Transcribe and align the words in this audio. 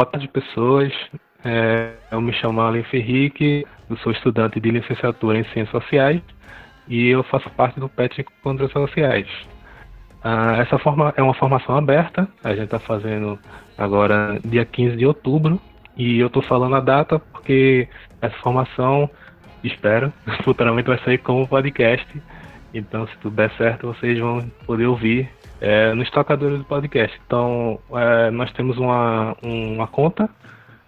Boa 0.00 0.10
tarde, 0.10 0.28
pessoas. 0.28 0.90
É, 1.44 1.92
eu 2.10 2.22
me 2.22 2.32
chamo 2.32 2.58
Alan 2.62 2.82
Ferrique, 2.84 3.66
eu 3.90 3.98
sou 3.98 4.10
estudante 4.10 4.58
de 4.58 4.70
licenciatura 4.70 5.38
em 5.38 5.44
Ciências 5.52 5.68
Sociais 5.68 6.22
e 6.88 7.08
eu 7.08 7.22
faço 7.24 7.50
parte 7.50 7.78
do 7.78 7.86
PET 7.86 8.22
Encontros 8.22 8.72
Sociais. 8.72 9.28
Ah, 10.24 10.56
essa 10.56 10.78
forma 10.78 11.12
é 11.18 11.22
uma 11.22 11.34
formação 11.34 11.76
aberta, 11.76 12.26
a 12.42 12.54
gente 12.54 12.64
está 12.64 12.78
fazendo 12.78 13.38
agora 13.76 14.40
dia 14.42 14.64
15 14.64 14.96
de 14.96 15.04
outubro 15.04 15.60
e 15.94 16.18
eu 16.18 16.28
estou 16.28 16.42
falando 16.44 16.76
a 16.76 16.80
data 16.80 17.18
porque 17.18 17.86
essa 18.22 18.38
formação, 18.38 19.10
espero, 19.62 20.10
futuramente 20.44 20.88
vai 20.88 20.98
sair 21.04 21.18
como 21.18 21.46
podcast. 21.46 22.08
Então, 22.72 23.06
se 23.06 23.18
tudo 23.18 23.36
der 23.36 23.50
certo, 23.58 23.88
vocês 23.88 24.18
vão 24.18 24.50
poder 24.64 24.86
ouvir 24.86 25.28
é, 25.60 25.92
nos 25.94 26.10
tocadores 26.10 26.58
do 26.58 26.64
podcast. 26.64 27.20
Então, 27.26 27.78
é, 27.92 28.30
nós 28.30 28.50
temos 28.52 28.78
uma, 28.78 29.36
uma 29.42 29.86
conta 29.86 30.28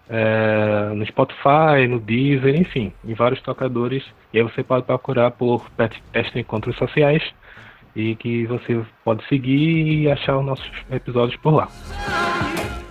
é, 0.09 0.91
no 0.93 1.05
Spotify, 1.05 1.87
no 1.87 1.99
Deezer, 1.99 2.55
enfim, 2.55 2.91
em 3.05 3.13
vários 3.13 3.41
tocadores. 3.41 4.03
E 4.33 4.37
aí 4.39 4.43
você 4.43 4.63
pode 4.63 4.85
procurar 4.85 5.31
por 5.31 5.69
Petcast 5.71 6.37
Encontros 6.37 6.75
Sociais 6.77 7.23
e 7.95 8.15
que 8.15 8.45
você 8.47 8.81
pode 9.03 9.25
seguir 9.27 10.03
e 10.03 10.11
achar 10.11 10.37
os 10.37 10.45
nossos 10.45 10.69
episódios 10.91 11.39
por 11.39 11.53
lá. 11.53 11.67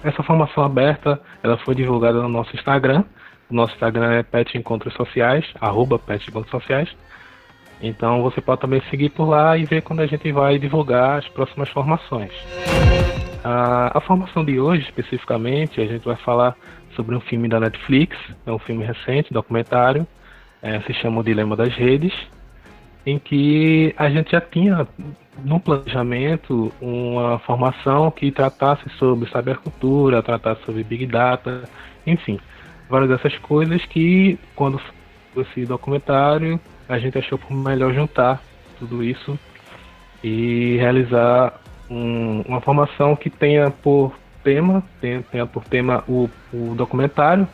Essa 0.05 0.23
formação 0.23 0.65
aberta, 0.65 1.21
ela 1.43 1.57
foi 1.59 1.75
divulgada 1.75 2.21
no 2.23 2.29
nosso 2.29 2.55
Instagram. 2.57 3.05
O 3.51 3.55
nosso 3.55 3.75
Instagram 3.75 4.13
é 4.15 4.23
Pet 4.23 4.57
Encontros 4.57 4.95
Sociais, 4.95 5.45
arroba 5.61 5.99
Pet 5.99 6.29
Encontros 6.29 6.51
Sociais. 6.51 6.89
Então 7.83 8.23
você 8.23 8.41
pode 8.41 8.61
também 8.61 8.81
seguir 8.89 9.11
por 9.11 9.29
lá 9.29 9.59
e 9.59 9.65
ver 9.65 9.83
quando 9.83 10.01
a 10.01 10.07
gente 10.07 10.31
vai 10.31 10.59
divulgar 10.59 11.19
as 11.19 11.29
próximas 11.29 11.69
formações. 11.71 12.33
A, 13.43 13.99
a 13.99 14.01
formação 14.01 14.45
de 14.45 14.61
hoje, 14.61 14.85
especificamente, 14.85 15.81
a 15.81 15.87
gente 15.87 16.05
vai 16.05 16.17
falar 16.17 16.57
sobre 16.95 17.17
um 17.17 17.21
filme 17.21 17.49
da 17.49 17.59
Netflix, 17.59 18.17
é 18.47 18.53
um 18.53 18.59
filme 18.59 18.85
recente, 18.85 19.33
documentário, 19.33 20.07
é, 20.63 20.81
se 20.83 20.95
chama 20.95 21.21
O 21.21 21.25
Dilema 21.25 21.57
das 21.57 21.75
Redes, 21.75 22.13
em 23.05 23.19
que 23.19 23.93
a 23.99 24.09
gente 24.09 24.31
já 24.31 24.41
tinha 24.41 24.87
no 25.45 25.59
planejamento 25.59 26.73
uma 26.81 27.41
formação 27.41 28.13
que 28.13 28.31
tratasse 28.31 28.89
sobre 28.91 29.29
cybercultura, 29.29 30.23
tratasse 30.23 30.63
sobre 30.65 30.85
big 30.85 31.07
data, 31.07 31.65
enfim, 32.07 32.39
várias 32.89 33.11
dessas 33.11 33.37
coisas 33.39 33.85
que 33.87 34.39
quando 34.55 34.81
esse 35.37 35.65
documentário 35.65 36.61
a 36.89 36.99
gente 36.99 37.19
achou 37.19 37.39
por 37.39 37.53
melhor 37.55 37.93
juntar 37.93 38.43
tudo 38.79 39.03
isso 39.03 39.39
e 40.23 40.77
realizar 40.79 41.61
um, 41.91 42.43
uma 42.43 42.61
formação 42.61 43.15
que 43.15 43.29
tenha 43.31 43.71
por 43.71 44.13
tema, 44.43 44.83
tenha, 45.01 45.23
tenha 45.23 45.47
por 45.47 45.65
tema 45.65 46.03
o, 46.09 46.29
o 46.53 46.75
documentário, 46.75 47.47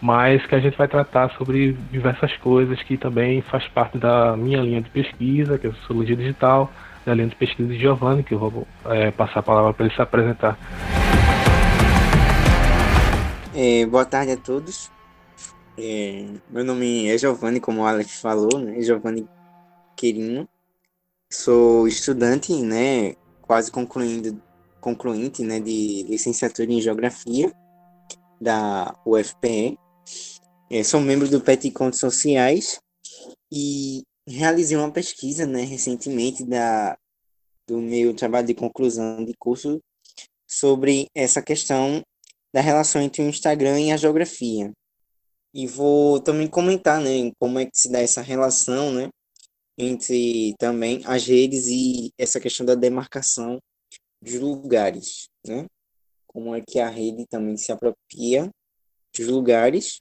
mas 0.00 0.44
que 0.46 0.54
a 0.54 0.60
gente 0.60 0.76
vai 0.76 0.88
tratar 0.88 1.30
sobre 1.32 1.72
diversas 1.90 2.36
coisas 2.38 2.80
que 2.82 2.96
também 2.96 3.40
faz 3.42 3.66
parte 3.68 3.98
da 3.98 4.36
minha 4.36 4.60
linha 4.60 4.80
de 4.80 4.90
pesquisa, 4.90 5.58
que 5.58 5.66
é 5.66 5.70
a 5.70 5.74
Sociologia 5.74 6.16
Digital, 6.16 6.70
da 7.04 7.14
linha 7.14 7.28
de 7.28 7.36
pesquisa 7.36 7.68
de 7.68 7.78
Giovanni, 7.78 8.22
que 8.22 8.34
eu 8.34 8.38
vou 8.38 8.66
é, 8.86 9.10
passar 9.10 9.40
a 9.40 9.42
palavra 9.42 9.72
para 9.72 9.86
ele 9.86 9.94
se 9.94 10.02
apresentar. 10.02 10.56
É, 13.54 13.84
boa 13.86 14.04
tarde 14.04 14.32
a 14.32 14.36
todos. 14.36 14.91
É, 15.84 16.24
meu 16.48 16.62
nome 16.62 17.08
é 17.08 17.18
Giovanni, 17.18 17.58
como 17.58 17.80
o 17.80 17.84
Alex 17.84 18.20
falou, 18.20 18.56
né? 18.56 18.80
Giovanni 18.80 19.28
Querino. 19.96 20.48
Sou 21.28 21.88
estudante, 21.88 22.52
né? 22.62 23.16
Quase 23.40 23.68
concluindo, 23.68 24.40
concluinte, 24.80 25.42
né? 25.42 25.58
De 25.58 26.04
licenciatura 26.04 26.70
em 26.70 26.80
Geografia 26.80 27.52
da 28.40 28.94
UFPE. 29.04 29.76
É, 30.70 30.84
sou 30.84 31.00
membro 31.00 31.28
do 31.28 31.40
PET 31.40 31.68
Contos 31.72 31.98
Sociais 31.98 32.80
e 33.52 34.04
realizei 34.24 34.76
uma 34.76 34.92
pesquisa 34.92 35.46
né, 35.46 35.62
recentemente 35.62 36.44
da, 36.44 36.96
do 37.66 37.78
meu 37.78 38.14
trabalho 38.14 38.46
de 38.46 38.54
conclusão 38.54 39.24
de 39.24 39.34
curso 39.36 39.80
sobre 40.46 41.08
essa 41.12 41.42
questão 41.42 42.04
da 42.54 42.60
relação 42.60 43.02
entre 43.02 43.20
o 43.20 43.28
Instagram 43.28 43.80
e 43.80 43.90
a 43.90 43.96
geografia. 43.96 44.72
E 45.54 45.66
vou 45.66 46.20
também 46.20 46.48
comentar 46.48 47.00
né, 47.00 47.30
como 47.38 47.58
é 47.58 47.66
que 47.66 47.76
se 47.76 47.90
dá 47.90 48.00
essa 48.00 48.22
relação 48.22 48.92
né, 48.92 49.10
entre 49.76 50.54
também 50.58 51.02
as 51.04 51.26
redes 51.26 51.66
e 51.66 52.10
essa 52.18 52.40
questão 52.40 52.64
da 52.64 52.74
demarcação 52.74 53.58
de 54.22 54.38
lugares. 54.38 55.28
Né? 55.46 55.66
Como 56.26 56.54
é 56.54 56.60
que 56.60 56.78
a 56.78 56.88
rede 56.88 57.26
também 57.26 57.56
se 57.56 57.70
apropria 57.70 58.50
dos 59.14 59.28
lugares 59.28 60.00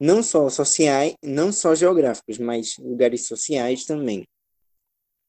não 0.00 0.22
só 0.22 0.48
sociais, 0.48 1.14
não 1.22 1.52
só 1.52 1.74
geográficos, 1.74 2.38
mas 2.38 2.76
lugares 2.78 3.26
sociais 3.26 3.86
também. 3.86 4.26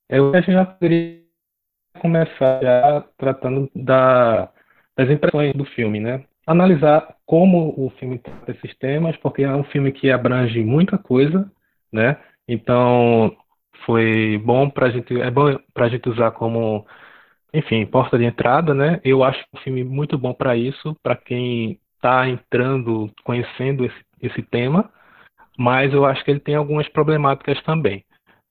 Eu 0.09 0.33
acho 0.33 0.45
que 0.45 0.51
já 0.51 0.65
poderia 0.65 1.23
começar 1.99 2.61
já 2.61 3.01
tratando 3.17 3.69
da, 3.73 4.51
das 4.95 5.09
impressões 5.09 5.53
do 5.53 5.65
filme, 5.65 5.99
né? 5.99 6.25
Analisar 6.45 7.15
como 7.25 7.73
o 7.77 7.89
filme 7.99 8.19
trata 8.19 8.51
esses 8.51 8.75
temas, 8.77 9.17
porque 9.17 9.43
é 9.43 9.55
um 9.55 9.63
filme 9.65 9.91
que 9.91 10.11
abrange 10.11 10.63
muita 10.63 10.97
coisa, 10.97 11.51
né? 11.91 12.17
Então 12.47 13.35
foi 13.85 14.41
bom 14.43 14.69
para 14.69 14.89
gente, 14.89 15.19
é 15.19 15.31
bom 15.31 15.57
para 15.73 15.89
gente 15.89 16.07
usar 16.09 16.31
como, 16.31 16.85
enfim, 17.53 17.85
porta 17.85 18.17
de 18.17 18.25
entrada, 18.25 18.73
né? 18.73 18.99
Eu 19.03 19.23
acho 19.23 19.43
um 19.53 19.59
filme 19.59 19.83
muito 19.83 20.17
bom 20.17 20.33
para 20.33 20.55
isso, 20.55 20.95
para 21.01 21.15
quem 21.15 21.79
está 21.95 22.27
entrando, 22.29 23.11
conhecendo 23.23 23.85
esse 23.85 24.05
esse 24.21 24.41
tema, 24.41 24.89
mas 25.57 25.93
eu 25.93 26.05
acho 26.05 26.23
que 26.23 26.31
ele 26.31 26.39
tem 26.39 26.55
algumas 26.55 26.87
problemáticas 26.89 27.61
também. 27.63 28.03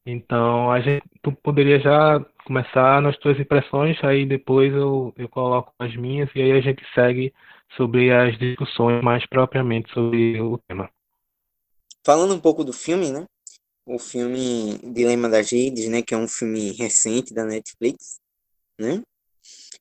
Então, 0.06 0.70
a 0.70 0.80
gente 0.80 1.04
tu 1.22 1.32
poderia 1.32 1.80
já 1.80 2.20
começar 2.44 3.00
nas 3.02 3.16
tuas 3.18 3.38
impressões, 3.40 4.02
aí 4.04 4.26
depois 4.26 4.72
eu, 4.72 5.12
eu 5.16 5.28
coloco 5.28 5.72
as 5.78 5.94
minhas 5.96 6.30
e 6.34 6.42
aí 6.42 6.52
a 6.52 6.60
gente 6.60 6.84
segue 6.94 7.32
sobre 7.76 8.12
as 8.12 8.38
discussões 8.38 9.02
mais 9.02 9.26
propriamente 9.26 9.92
sobre 9.92 10.40
o 10.40 10.58
tema. 10.66 10.90
Falando 12.04 12.34
um 12.34 12.40
pouco 12.40 12.64
do 12.64 12.72
filme, 12.72 13.10
né? 13.10 13.24
O 13.86 13.98
filme 13.98 14.78
Dilema 14.78 15.28
das 15.28 15.50
Redes, 15.50 15.88
né? 15.88 16.02
Que 16.02 16.14
é 16.14 16.16
um 16.16 16.28
filme 16.28 16.72
recente 16.72 17.34
da 17.34 17.44
Netflix, 17.44 18.20
né? 18.78 19.02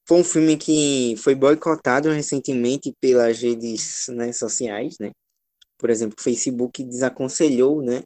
Foi 0.06 0.20
um 0.20 0.24
filme 0.24 0.58
que 0.58 1.16
foi 1.18 1.34
boicotado 1.34 2.09
recentemente 2.09 2.94
pelas 3.00 3.42
redes 3.42 4.08
né, 4.10 4.34
sociais, 4.34 4.98
né? 5.00 5.12
por 5.84 5.90
exemplo, 5.90 6.16
o 6.18 6.24
Facebook 6.24 6.81
desaconselhou, 6.81 7.81
né, 7.81 8.04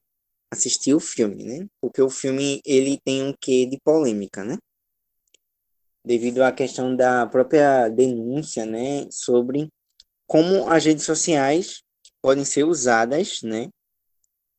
assistir 0.51 0.95
o 0.95 0.99
filme, 0.99 1.43
né? 1.43 1.67
Porque 1.79 2.01
o 2.01 2.09
filme 2.09 2.59
ele 2.65 2.99
tem 3.05 3.21
um 3.21 3.31
quê 3.39 3.67
de 3.67 3.79
polêmica, 3.79 4.43
né? 4.43 4.57
Devido 6.03 6.41
à 6.41 6.51
questão 6.51 6.95
da 6.95 7.27
própria 7.27 7.87
denúncia, 7.87 8.65
né, 8.65 9.05
sobre 9.11 9.69
como 10.27 10.69
as 10.69 10.85
redes 10.85 11.05
sociais 11.05 11.81
podem 12.21 12.43
ser 12.43 12.65
usadas, 12.65 13.41
né, 13.41 13.69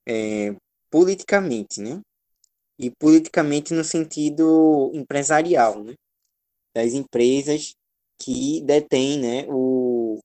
é, 0.09 0.57
politicamente, 0.91 1.81
né? 1.81 2.01
E 2.79 2.91
politicamente 2.91 3.75
no 3.75 3.85
sentido 3.85 4.91
empresarial, 4.95 5.85
né? 5.85 5.95
Das 6.75 6.95
empresas 6.95 7.75
que 8.19 8.63
detêm, 8.63 9.19
né, 9.19 9.47
o, 9.49 10.19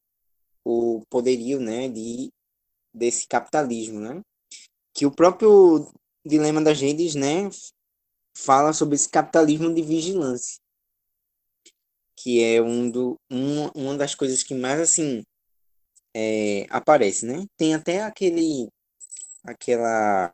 o 0.63 1.01
poderio, 1.09 1.59
né, 1.59 1.89
de 1.89 2.29
desse 2.93 3.27
capitalismo, 3.27 3.99
né? 3.99 4.21
Que 4.93 5.05
o 5.05 5.11
próprio 5.11 5.91
dilema 6.25 6.61
das 6.61 6.79
redes, 6.79 7.15
né, 7.15 7.49
fala 8.37 8.71
sobre 8.71 8.95
esse 8.95 9.09
capitalismo 9.09 9.73
de 9.73 9.81
vigilância, 9.81 10.57
que 12.15 12.41
é 12.41 12.61
um 12.61 12.89
do, 12.89 13.15
um, 13.29 13.67
uma 13.75 13.97
das 13.97 14.15
coisas 14.15 14.43
que 14.43 14.53
mais 14.53 14.79
assim 14.79 15.23
é, 16.15 16.65
aparece, 16.69 17.25
né? 17.25 17.45
Tem 17.57 17.73
até 17.75 18.03
aquele, 18.03 18.69
aquela 19.43 20.33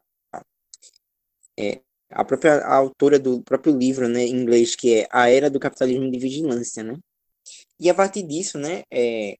é, 1.58 1.82
a 2.10 2.26
própria 2.26 2.60
a 2.66 2.76
autora 2.76 3.20
do 3.20 3.42
próprio 3.44 3.78
livro, 3.78 4.08
né, 4.08 4.24
em 4.24 4.36
inglês, 4.36 4.76
que 4.76 4.96
é 5.02 5.08
A 5.12 5.30
Era 5.30 5.50
do 5.50 5.60
Capitalismo 5.60 6.10
de 6.12 6.20
Vigilância, 6.20 6.84
né? 6.84 6.98
E 7.80 7.90
a 7.90 7.94
partir 7.96 8.24
disso, 8.24 8.58
né, 8.58 8.84
é, 8.92 9.38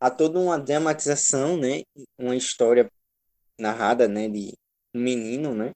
há 0.00 0.10
toda 0.10 0.38
uma 0.38 0.58
dramatização, 0.58 1.56
né, 1.56 1.82
uma 2.18 2.36
história 2.36 2.90
narrada, 3.58 4.08
né, 4.08 4.28
de 4.28 4.54
um 4.94 5.00
menino, 5.00 5.54
né, 5.54 5.72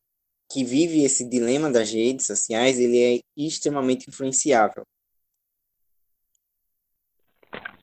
que 0.50 0.64
vive 0.64 1.04
esse 1.04 1.28
dilema 1.28 1.70
das 1.70 1.92
redes 1.92 2.26
sociais, 2.26 2.78
ele 2.78 2.98
é 3.18 3.20
extremamente 3.36 4.08
influenciável. 4.08 4.84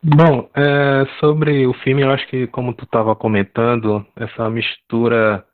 Bom, 0.06 0.50
é, 0.54 1.06
sobre 1.20 1.66
o 1.66 1.74
filme, 1.76 2.02
eu 2.02 2.12
acho 2.12 2.28
que 2.28 2.46
como 2.48 2.74
tu 2.74 2.84
estava 2.84 3.16
comentando, 3.16 4.06
essa 4.18 4.50
mistura 4.50 5.46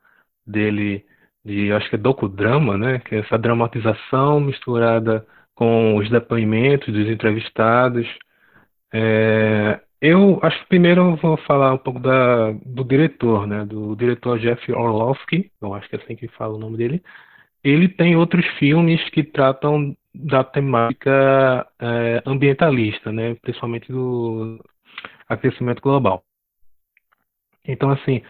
dele 0.46 1.04
de, 1.44 1.72
acho 1.72 1.88
que 1.88 1.94
é 1.96 1.98
docudrama, 1.98 2.76
né, 2.76 2.98
que 2.98 3.14
é 3.14 3.18
essa 3.20 3.38
dramatização 3.38 4.40
misturada 4.40 5.24
com 5.54 5.96
os 5.96 6.10
depoimentos 6.10 6.92
dos 6.92 7.08
entrevistados, 7.08 8.06
é, 8.92 9.80
Eu 10.00 10.40
acho 10.42 10.58
que 10.60 10.68
primeiro 10.68 11.02
eu 11.12 11.16
vou 11.16 11.36
falar 11.38 11.74
um 11.74 11.78
pouco 11.78 12.00
da, 12.00 12.52
do 12.64 12.84
diretor, 12.84 13.46
né? 13.46 13.64
Do 13.66 13.94
diretor 13.96 14.38
Jeff 14.38 14.72
Orlovsky, 14.72 15.50
eu 15.60 15.74
acho 15.74 15.88
que 15.88 15.96
é 15.96 15.98
assim 16.02 16.16
que 16.16 16.28
fala 16.28 16.54
o 16.54 16.58
nome 16.58 16.76
dele. 16.78 17.02
Ele 17.62 17.88
tem 17.88 18.16
outros 18.16 18.46
filmes 18.58 19.02
que 19.10 19.22
tratam 19.22 19.96
da 20.14 20.42
temática 20.42 21.66
é, 21.78 22.22
ambientalista, 22.26 23.12
né? 23.12 23.34
Principalmente 23.36 23.90
do 23.92 24.62
aquecimento 25.28 25.80
global. 25.80 26.24
Então, 27.64 27.90
assim, 27.90 28.22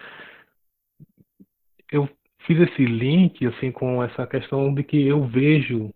eu 1.91 2.09
fiz 2.47 2.61
esse 2.61 2.85
link 2.85 3.47
assim 3.47 3.71
com 3.71 4.03
essa 4.03 4.27
questão 4.27 4.73
de 4.75 4.83
que 4.83 5.07
eu 5.07 5.27
vejo 5.27 5.93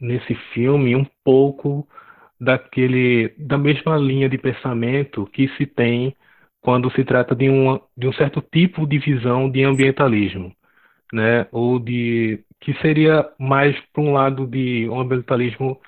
nesse 0.00 0.34
filme 0.52 0.94
um 0.96 1.06
pouco 1.24 1.86
daquele 2.40 3.34
da 3.36 3.58
mesma 3.58 3.96
linha 3.96 4.28
de 4.28 4.38
pensamento 4.38 5.26
que 5.26 5.48
se 5.56 5.66
tem 5.66 6.14
quando 6.60 6.90
se 6.92 7.04
trata 7.04 7.34
de, 7.34 7.48
uma, 7.48 7.80
de 7.96 8.06
um 8.08 8.12
certo 8.12 8.40
tipo 8.40 8.86
de 8.86 8.98
visão 8.98 9.50
de 9.50 9.64
ambientalismo, 9.64 10.52
né? 11.12 11.46
Ou 11.52 11.78
de 11.78 12.44
que 12.60 12.74
seria 12.80 13.30
mais 13.38 13.78
para 13.92 14.02
um 14.02 14.12
lado 14.12 14.46
de 14.46 14.88
um 14.88 15.00
ambientalismo 15.00 15.80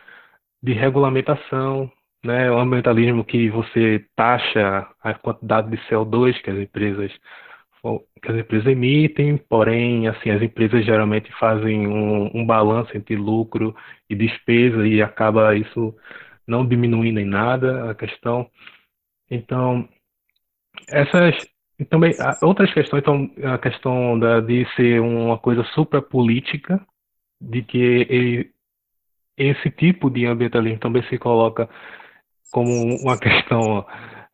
de 0.63 0.73
regulamentação, 0.73 1.91
né? 2.25 2.51
Um 2.51 2.59
ambientalismo 2.61 3.25
que 3.25 3.49
você 3.51 4.05
taxa 4.17 4.87
a 5.03 5.15
quantidade 5.15 5.71
de 5.71 5.79
CO2 5.89 6.41
que 6.43 6.51
as 6.51 6.59
empresas 6.59 7.13
que 8.23 8.31
as 8.31 8.37
empresas 8.37 8.67
emitem, 8.67 9.39
porém, 9.39 10.07
assim, 10.07 10.31
as 10.31 10.43
empresas 10.43 10.85
geralmente 10.85 11.33
fazem 11.39 11.87
um, 11.87 12.31
um 12.35 12.45
balanço 12.45 12.95
entre 12.97 13.17
lucro 13.17 13.75
e 14.09 14.15
despesa 14.15 14.87
e 14.87 15.01
acaba 15.01 15.57
isso 15.57 15.95
não 16.47 16.67
diminuindo 16.67 17.21
em 17.21 17.25
nada 17.25 17.91
a 17.91 17.95
questão. 17.95 18.51
Então, 19.31 19.89
essas 20.89 21.47
também 21.85 22.15
outras 22.43 22.73
questões, 22.73 23.03
então 23.03 23.31
a 23.53 23.59
questão 23.59 24.19
da, 24.19 24.41
de 24.41 24.67
ser 24.77 25.01
uma 25.01 25.39
coisa 25.39 25.63
suprapolítica, 25.75 26.81
de 27.41 27.63
que 27.63 27.79
ele, 27.79 28.51
esse 29.37 29.71
tipo 29.71 30.11
de 30.11 30.27
ambientalismo 30.27 30.79
também 30.79 31.03
se 31.05 31.19
coloca 31.19 31.69
como 32.51 32.71
uma 33.03 33.19
questão 33.19 33.87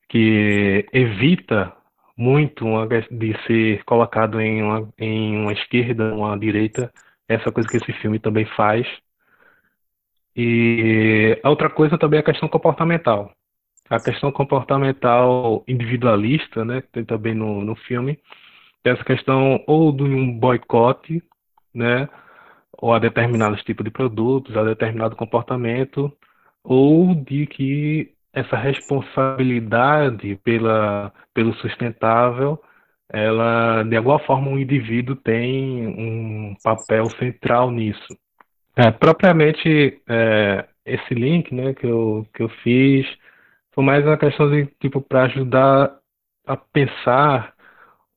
que 0.08 0.86
evita 0.92 1.72
muito 2.16 2.64
uma, 2.64 2.86
de 2.86 3.36
ser 3.46 3.84
colocado 3.84 4.40
em 4.40 4.62
uma, 4.62 4.88
em 4.98 5.36
uma 5.36 5.52
esquerda, 5.52 6.14
uma 6.14 6.38
direita, 6.38 6.92
essa 7.28 7.52
coisa 7.52 7.68
que 7.68 7.76
esse 7.76 7.92
filme 7.94 8.18
também 8.18 8.46
faz. 8.56 8.86
E 10.34 11.38
a 11.42 11.50
outra 11.50 11.70
coisa 11.70 11.98
também 11.98 12.18
é 12.18 12.20
a 12.20 12.24
questão 12.24 12.48
comportamental. 12.48 13.32
A 13.88 14.00
questão 14.00 14.32
comportamental 14.32 15.62
individualista, 15.66 16.64
né, 16.64 16.82
que 16.82 16.88
tem 16.88 17.04
também 17.04 17.34
no, 17.34 17.64
no 17.64 17.76
filme, 17.76 18.18
essa 18.84 19.04
questão 19.04 19.62
ou 19.66 19.92
de 19.92 20.02
um 20.02 20.38
boicote, 20.38 21.22
né, 21.74 22.08
ou 22.78 22.92
a 22.92 22.98
determinados 22.98 23.62
tipos 23.62 23.84
de 23.84 23.90
produtos, 23.90 24.56
a 24.56 24.62
determinado 24.64 25.16
comportamento, 25.16 26.12
ou 26.62 27.14
de 27.14 27.46
que 27.46 28.12
essa 28.32 28.56
responsabilidade 28.56 30.36
pela, 30.44 31.12
pelo 31.32 31.54
sustentável, 31.54 32.60
ela, 33.08 33.82
de 33.84 33.96
alguma 33.96 34.18
forma, 34.18 34.48
o 34.48 34.54
um 34.54 34.58
indivíduo 34.58 35.16
tem 35.16 35.86
um 35.86 36.54
papel 36.62 37.08
central 37.10 37.70
nisso. 37.70 38.16
É, 38.76 38.90
propriamente, 38.90 40.02
é, 40.06 40.66
esse 40.84 41.14
link 41.14 41.54
né, 41.54 41.72
que, 41.72 41.86
eu, 41.86 42.26
que 42.34 42.42
eu 42.42 42.48
fiz 42.62 43.06
foi 43.76 43.84
mais 43.84 44.04
uma 44.04 44.18
questão 44.18 44.50
de, 44.50 44.66
tipo, 44.80 45.00
para 45.00 45.24
ajudar 45.24 46.00
a 46.46 46.56
pensar 46.56 47.54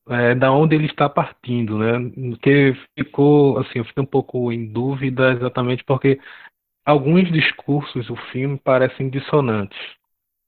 é, 0.09 0.33
da 0.33 0.51
onde 0.51 0.75
ele 0.75 0.87
está 0.87 1.07
partindo, 1.09 1.77
né? 1.77 2.37
Que 2.41 2.73
ficou, 2.97 3.59
assim, 3.59 3.79
eu 3.79 3.85
fiquei 3.85 4.01
um 4.01 4.07
pouco 4.07 4.51
em 4.51 4.71
dúvida 4.71 5.33
exatamente 5.33 5.83
porque 5.83 6.19
alguns 6.85 7.31
discursos 7.31 8.07
do 8.07 8.15
filme 8.31 8.57
parecem 8.57 9.09
dissonantes 9.09 9.77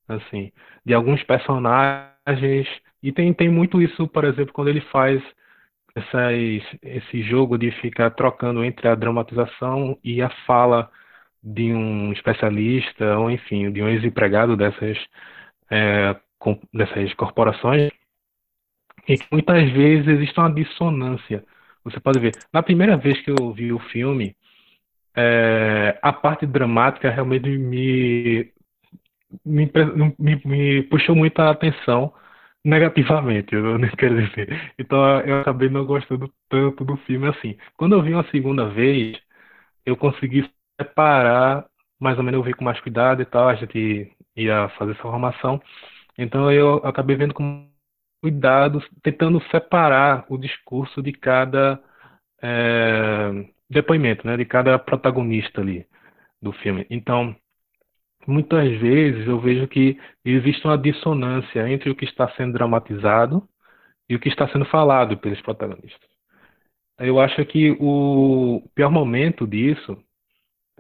assim, 0.08 0.52
de 0.86 0.94
alguns 0.94 1.24
personagens. 1.24 2.68
E 3.04 3.12
tem, 3.12 3.34
tem 3.34 3.50
muito 3.50 3.82
isso, 3.82 4.08
por 4.08 4.26
exemplo, 4.26 4.54
quando 4.54 4.70
ele 4.70 4.82
faz 4.82 5.22
essas, 5.96 6.34
esse 6.82 7.22
jogo 7.24 7.58
de 7.58 7.72
ficar 7.82 8.12
trocando 8.12 8.64
entre 8.64 8.88
a 8.88 8.96
dramatização 8.96 9.98
e 10.04 10.22
a 10.22 10.30
fala 10.46 10.90
de 11.44 11.74
um 11.74 12.12
especialista, 12.14 13.18
ou 13.18 13.32
enfim, 13.32 13.72
de 13.72 13.82
um 13.82 13.90
ex-empregado 13.90 14.56
dessas, 14.56 14.98
é, 15.70 16.16
com, 16.40 16.60
dessas 16.74 17.14
corporações, 17.16 17.92
e 19.08 19.18
que 19.18 19.28
muitas 19.32 19.70
vezes 19.72 20.08
existe 20.08 20.40
uma 20.40 20.54
dissonância. 20.54 21.44
Você 21.84 22.00
pode 22.00 22.20
ver, 22.20 22.32
na 22.54 22.62
primeira 22.62 22.98
vez 22.98 23.20
que 23.22 23.32
eu 23.32 23.52
vi 23.54 23.74
o 23.74 23.80
filme, 23.80 24.36
é, 25.16 25.98
a 26.02 26.14
parte 26.14 26.46
dramática 26.46 27.10
realmente 27.10 27.50
me 27.50 28.52
me, 29.46 29.72
me, 30.20 30.42
me 30.46 30.84
puxou 30.84 31.16
muita 31.16 31.50
atenção 31.50 32.14
negativamente, 32.64 33.54
eu 33.56 33.78
não 33.78 33.90
quero 33.90 34.22
dizer. 34.26 34.74
Então 34.78 35.20
eu 35.22 35.42
acabei 35.42 35.70
não 35.70 35.86
gostando 35.86 36.32
tanto 36.50 36.86
do 36.86 36.98
filme 36.98 37.28
assim. 37.28 37.58
Quando 37.78 37.96
eu 37.96 38.02
vi 38.04 38.14
uma 38.14 38.30
segunda 38.30 38.68
vez, 38.70 39.18
eu 39.86 39.96
consegui 39.98 40.50
separar, 40.82 41.66
mais 42.00 42.18
ou 42.18 42.24
menos 42.24 42.40
eu 42.40 42.44
vi 42.44 42.54
com 42.54 42.64
mais 42.64 42.80
cuidado 42.82 43.22
e 43.22 43.26
tal, 43.26 43.48
a 43.50 43.56
gente 43.56 44.12
ia 44.36 44.70
fazer 44.78 44.92
essa 44.94 45.02
formação. 45.02 45.62
Então 46.18 46.52
eu 46.52 46.78
acabei 46.86 47.16
vendo 47.16 47.34
com 47.34 47.70
cuidado, 48.22 48.84
tentando 49.04 49.42
separar 49.50 50.26
o 50.30 50.38
discurso 50.38 51.02
de 51.02 51.12
cada 51.12 51.82
é, 52.42 53.46
depoimento, 53.70 54.28
né, 54.28 54.38
de 54.38 54.46
cada 54.46 54.78
protagonista 54.80 55.62
ali 55.62 55.88
do 56.42 56.52
filme. 56.54 56.86
Então, 56.90 57.36
muitas 58.28 58.70
vezes 58.80 59.28
eu 59.28 59.40
vejo 59.40 59.68
que 59.68 60.00
existe 60.26 60.66
uma 60.66 60.78
dissonância 60.78 61.68
entre 61.70 61.90
o 61.90 61.96
que 61.96 62.06
está 62.06 62.30
sendo 62.32 62.54
dramatizado 62.54 63.48
e 64.10 64.16
o 64.16 64.20
que 64.20 64.30
está 64.30 64.48
sendo 64.50 64.66
falado 64.66 65.18
pelos 65.18 65.42
protagonistas. 65.42 66.10
Eu 67.00 67.20
acho 67.20 67.44
que 67.46 67.72
o 67.80 68.62
pior 68.76 68.92
momento 68.92 69.48
disso 69.48 69.98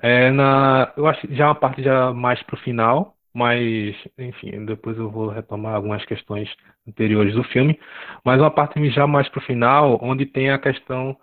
é 0.01 0.31
na, 0.31 0.93
eu 0.97 1.07
acho 1.07 1.27
já 1.33 1.47
uma 1.47 1.55
parte 1.55 1.83
já 1.83 2.13
mais 2.13 2.41
para 2.43 2.55
o 2.55 2.59
final, 2.59 3.15
mas 3.33 3.95
enfim, 4.17 4.65
depois 4.65 4.97
eu 4.97 5.09
vou 5.09 5.29
retomar 5.29 5.75
algumas 5.75 6.05
questões 6.05 6.49
anteriores 6.87 7.33
do 7.35 7.43
filme, 7.45 7.79
mas 8.25 8.39
uma 8.39 8.51
parte 8.51 8.89
já 8.91 9.07
mais 9.07 9.29
para 9.29 9.39
o 9.39 9.45
final, 9.45 9.99
onde 10.01 10.25
tem 10.25 10.49
a 10.51 10.59
questão 10.59 11.17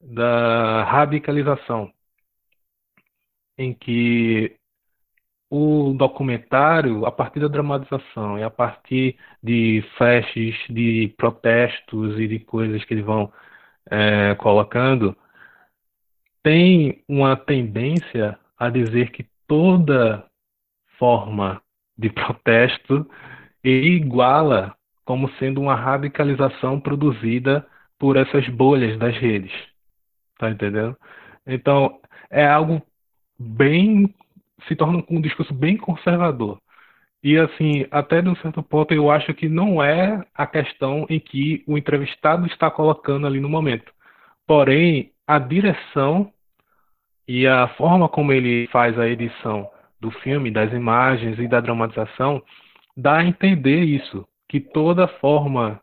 da 0.00 0.84
radicalização, 0.84 1.92
em 3.58 3.72
que 3.74 4.56
o 5.50 5.94
documentário, 5.96 7.06
a 7.06 7.12
partir 7.12 7.40
da 7.40 7.48
dramatização 7.48 8.38
e 8.38 8.42
a 8.42 8.50
partir 8.50 9.16
de 9.42 9.82
flashes, 9.96 10.56
de 10.68 11.14
protestos 11.16 12.18
e 12.18 12.26
de 12.28 12.40
coisas 12.40 12.84
que 12.84 12.94
eles 12.94 13.04
vão 13.04 13.32
é, 13.90 14.34
colocando, 14.36 15.16
tem 16.46 17.02
uma 17.08 17.36
tendência 17.36 18.38
a 18.56 18.70
dizer 18.70 19.10
que 19.10 19.26
toda 19.48 20.24
forma 20.96 21.60
de 21.98 22.08
protesto 22.08 23.04
iguala 23.64 24.72
como 25.04 25.28
sendo 25.40 25.60
uma 25.60 25.74
radicalização 25.74 26.78
produzida 26.78 27.66
por 27.98 28.16
essas 28.16 28.48
bolhas 28.48 28.96
das 28.96 29.16
redes. 29.16 29.52
Tá 30.38 30.48
entendendo? 30.48 30.96
Então, 31.44 31.98
é 32.30 32.46
algo 32.46 32.80
bem 33.36 34.14
se 34.68 34.76
torna 34.76 35.02
um 35.10 35.20
discurso 35.20 35.52
bem 35.52 35.76
conservador. 35.76 36.60
E 37.24 37.36
assim, 37.36 37.88
até 37.90 38.22
de 38.22 38.28
um 38.28 38.36
certo 38.36 38.62
ponto, 38.62 38.94
eu 38.94 39.10
acho 39.10 39.34
que 39.34 39.48
não 39.48 39.82
é 39.82 40.24
a 40.32 40.46
questão 40.46 41.06
em 41.10 41.18
que 41.18 41.64
o 41.66 41.76
entrevistado 41.76 42.46
está 42.46 42.70
colocando 42.70 43.26
ali 43.26 43.40
no 43.40 43.48
momento. 43.48 43.92
Porém, 44.46 45.10
a 45.26 45.40
direção 45.40 46.32
e 47.26 47.46
a 47.46 47.68
forma 47.68 48.08
como 48.08 48.32
ele 48.32 48.66
faz 48.68 48.98
a 48.98 49.08
edição 49.08 49.68
do 50.00 50.10
filme, 50.10 50.50
das 50.50 50.72
imagens 50.72 51.38
e 51.38 51.48
da 51.48 51.60
dramatização, 51.60 52.42
dá 52.96 53.18
a 53.18 53.24
entender 53.24 53.82
isso, 53.82 54.26
que 54.48 54.60
toda 54.60 55.08
forma 55.08 55.80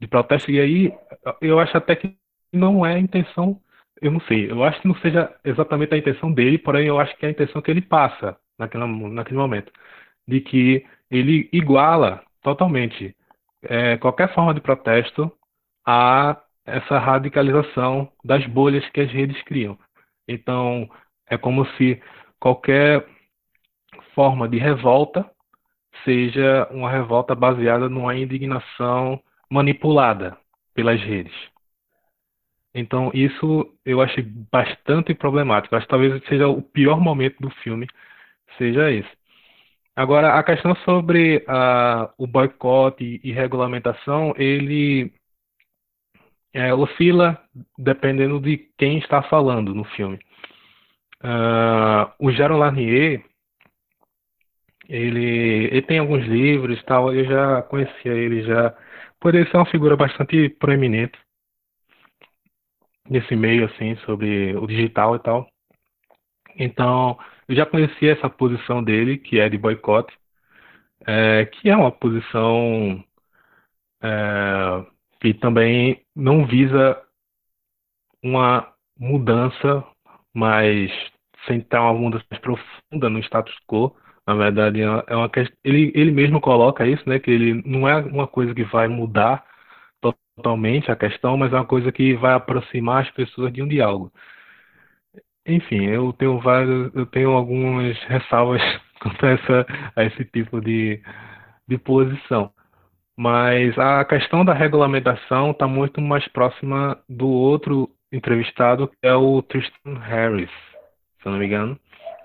de 0.00 0.06
protesto, 0.06 0.50
e 0.50 0.60
aí 0.60 0.92
eu 1.40 1.58
acho 1.58 1.76
até 1.76 1.96
que 1.96 2.14
não 2.52 2.84
é 2.84 2.94
a 2.94 2.98
intenção 2.98 3.60
eu 4.00 4.10
não 4.10 4.20
sei. 4.20 4.50
Eu 4.50 4.62
acho 4.62 4.80
que 4.80 4.88
não 4.88 4.94
seja 4.96 5.34
exatamente 5.44 5.94
a 5.94 5.98
intenção 5.98 6.32
dele, 6.32 6.58
porém 6.58 6.86
eu 6.86 6.98
acho 7.00 7.16
que 7.16 7.24
é 7.24 7.28
a 7.28 7.32
intenção 7.32 7.62
que 7.62 7.70
ele 7.70 7.80
passa 7.80 8.36
naquele, 8.58 8.86
naquele 8.86 9.38
momento. 9.38 9.72
De 10.28 10.40
que 10.40 10.84
ele 11.10 11.48
iguala 11.52 12.22
totalmente 12.42 13.16
é, 13.62 13.96
qualquer 13.96 14.32
forma 14.34 14.52
de 14.54 14.60
protesto 14.60 15.32
a 15.86 16.40
essa 16.66 16.98
radicalização 16.98 18.10
das 18.24 18.46
bolhas 18.46 18.88
que 18.90 19.00
as 19.00 19.10
redes 19.10 19.40
criam. 19.42 19.78
Então, 20.28 20.88
é 21.28 21.36
como 21.36 21.66
se 21.76 22.00
qualquer 22.38 23.06
forma 24.14 24.48
de 24.48 24.58
revolta 24.58 25.28
seja 26.04 26.68
uma 26.70 26.90
revolta 26.90 27.34
baseada 27.34 27.88
numa 27.88 28.16
indignação 28.16 29.20
manipulada 29.50 30.36
pelas 30.74 31.00
redes. 31.00 31.34
Então, 32.74 33.10
isso 33.14 33.72
eu 33.84 34.00
achei 34.00 34.24
bastante 34.50 35.14
problemático. 35.14 35.76
Acho 35.76 35.86
que 35.86 35.90
talvez 35.90 36.22
seja 36.24 36.48
o 36.48 36.60
pior 36.60 37.00
momento 37.00 37.36
do 37.40 37.50
filme, 37.62 37.86
seja 38.58 38.90
esse. 38.90 39.10
Agora, 39.94 40.34
a 40.34 40.42
questão 40.42 40.74
sobre 40.84 41.38
uh, 41.48 42.12
o 42.18 42.26
boicote 42.26 43.20
e 43.22 43.30
regulamentação, 43.30 44.34
ele 44.36 45.12
é, 46.54 46.72
oscila 46.72 47.38
dependendo 47.76 48.40
de 48.40 48.56
quem 48.78 48.98
está 48.98 49.22
falando 49.22 49.74
no 49.74 49.84
filme. 49.84 50.18
Uh, 51.22 52.06
o 52.18 52.30
Jaron 52.30 52.58
Lanier, 52.58 53.24
ele, 54.88 55.66
ele 55.66 55.82
tem 55.82 55.98
alguns 55.98 56.24
livros 56.26 56.82
tal, 56.84 57.12
eu 57.12 57.24
já 57.24 57.62
conhecia 57.62 58.12
ele 58.12 58.42
já, 58.44 58.74
por 59.18 59.34
ele 59.34 59.50
ser 59.50 59.56
uma 59.56 59.66
figura 59.66 59.96
bastante 59.96 60.48
proeminente 60.50 61.18
nesse 63.08 63.34
meio, 63.34 63.66
assim, 63.66 63.96
sobre 64.06 64.56
o 64.56 64.66
digital 64.66 65.16
e 65.16 65.18
tal. 65.18 65.48
Então, 66.56 67.18
eu 67.48 67.56
já 67.56 67.66
conhecia 67.66 68.12
essa 68.12 68.30
posição 68.30 68.82
dele, 68.82 69.18
que 69.18 69.40
é 69.40 69.48
de 69.48 69.58
boicote, 69.58 70.14
é, 71.06 71.46
que 71.46 71.68
é 71.68 71.76
uma 71.76 71.90
posição 71.90 73.04
é, 74.02 74.86
que 75.20 75.34
também 75.34 76.03
não 76.14 76.46
visa 76.46 77.00
uma 78.22 78.72
mudança, 78.98 79.84
mas 80.32 80.90
sem 81.46 81.58
estar 81.58 81.82
uma 81.82 81.94
mudança 81.94 82.24
mais 82.30 82.40
profunda 82.40 83.10
no 83.10 83.18
status 83.20 83.54
quo. 83.66 83.94
Na 84.26 84.34
verdade, 84.34 84.80
é 84.80 85.16
uma 85.16 85.28
questão, 85.28 85.56
ele, 85.62 85.92
ele 85.94 86.10
mesmo 86.10 86.40
coloca 86.40 86.86
isso, 86.86 87.06
né, 87.08 87.18
que 87.18 87.30
ele 87.30 87.62
não 87.66 87.86
é 87.88 87.96
uma 87.98 88.26
coisa 88.26 88.54
que 88.54 88.64
vai 88.64 88.88
mudar 88.88 89.44
totalmente 90.00 90.90
a 90.90 90.96
questão, 90.96 91.36
mas 91.36 91.52
é 91.52 91.56
uma 91.56 91.66
coisa 91.66 91.92
que 91.92 92.14
vai 92.14 92.34
aproximar 92.34 93.02
as 93.02 93.10
pessoas 93.10 93.52
de 93.52 93.62
um 93.62 93.68
diálogo. 93.68 94.12
Enfim, 95.46 95.84
eu 95.86 96.12
tenho 96.14 96.40
vários, 96.40 96.94
eu 96.94 97.06
tenho 97.06 97.30
algumas 97.32 97.98
ressalvas 98.04 98.62
quanto 99.00 99.26
a, 99.26 99.30
essa, 99.30 99.66
a 99.96 100.04
esse 100.04 100.24
tipo 100.26 100.60
de, 100.60 101.02
de 101.68 101.78
posição. 101.78 102.53
Mas 103.16 103.78
a 103.78 104.04
questão 104.04 104.44
da 104.44 104.52
regulamentação 104.52 105.52
está 105.52 105.68
muito 105.68 106.00
mais 106.00 106.26
próxima 106.28 106.98
do 107.08 107.28
outro 107.28 107.88
entrevistado, 108.12 108.88
que 108.88 108.96
é 109.02 109.14
o 109.14 109.40
Tristan 109.42 109.98
Harris, 110.00 110.50
se 111.22 111.28
não 111.28 111.38
me 111.38 111.46
engano. 111.46 111.78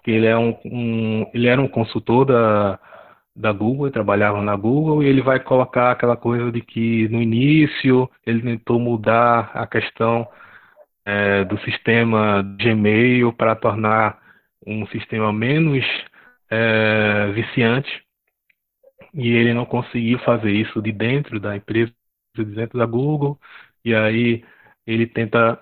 Ele, 0.06 0.26
é 0.26 0.36
um, 0.36 0.58
um 0.66 1.30
ele 1.34 1.48
era 1.48 1.62
um 1.62 1.68
consultor 1.68 2.26
da, 2.26 2.80
da 3.36 3.52
Google, 3.52 3.92
trabalhava 3.92 4.42
na 4.42 4.56
Google, 4.56 5.04
e 5.04 5.08
ele 5.08 5.22
vai 5.22 5.40
colocar 5.40 5.92
aquela 5.92 6.18
coisa 6.18 6.52
de 6.52 6.62
que 6.62 7.08
no 7.10 7.22
início 7.22 8.10
ele 8.26 8.42
tentou 8.42 8.80
mudar 8.80 9.52
a 9.54 9.68
questão 9.68 10.28
é, 11.06 11.44
do 11.44 11.60
sistema 11.60 12.42
Gmail 12.60 13.32
para 13.34 13.56
tornar 13.56 14.18
um 14.66 14.86
sistema 14.88 15.32
menos 15.32 15.86
é, 16.50 17.32
viciante, 17.34 17.90
e 19.20 19.30
ele 19.30 19.54
não 19.54 19.66
conseguiu 19.66 20.20
fazer 20.20 20.52
isso 20.52 20.82
de 20.82 20.92
dentro 20.92 21.40
da 21.40 21.56
empresa, 21.56 21.94
de 22.36 22.46
dentro 22.46 22.80
da 22.80 22.86
Google, 22.86 23.40
e 23.84 23.94
aí 23.96 24.44
ele 24.86 25.08
tenta 25.08 25.60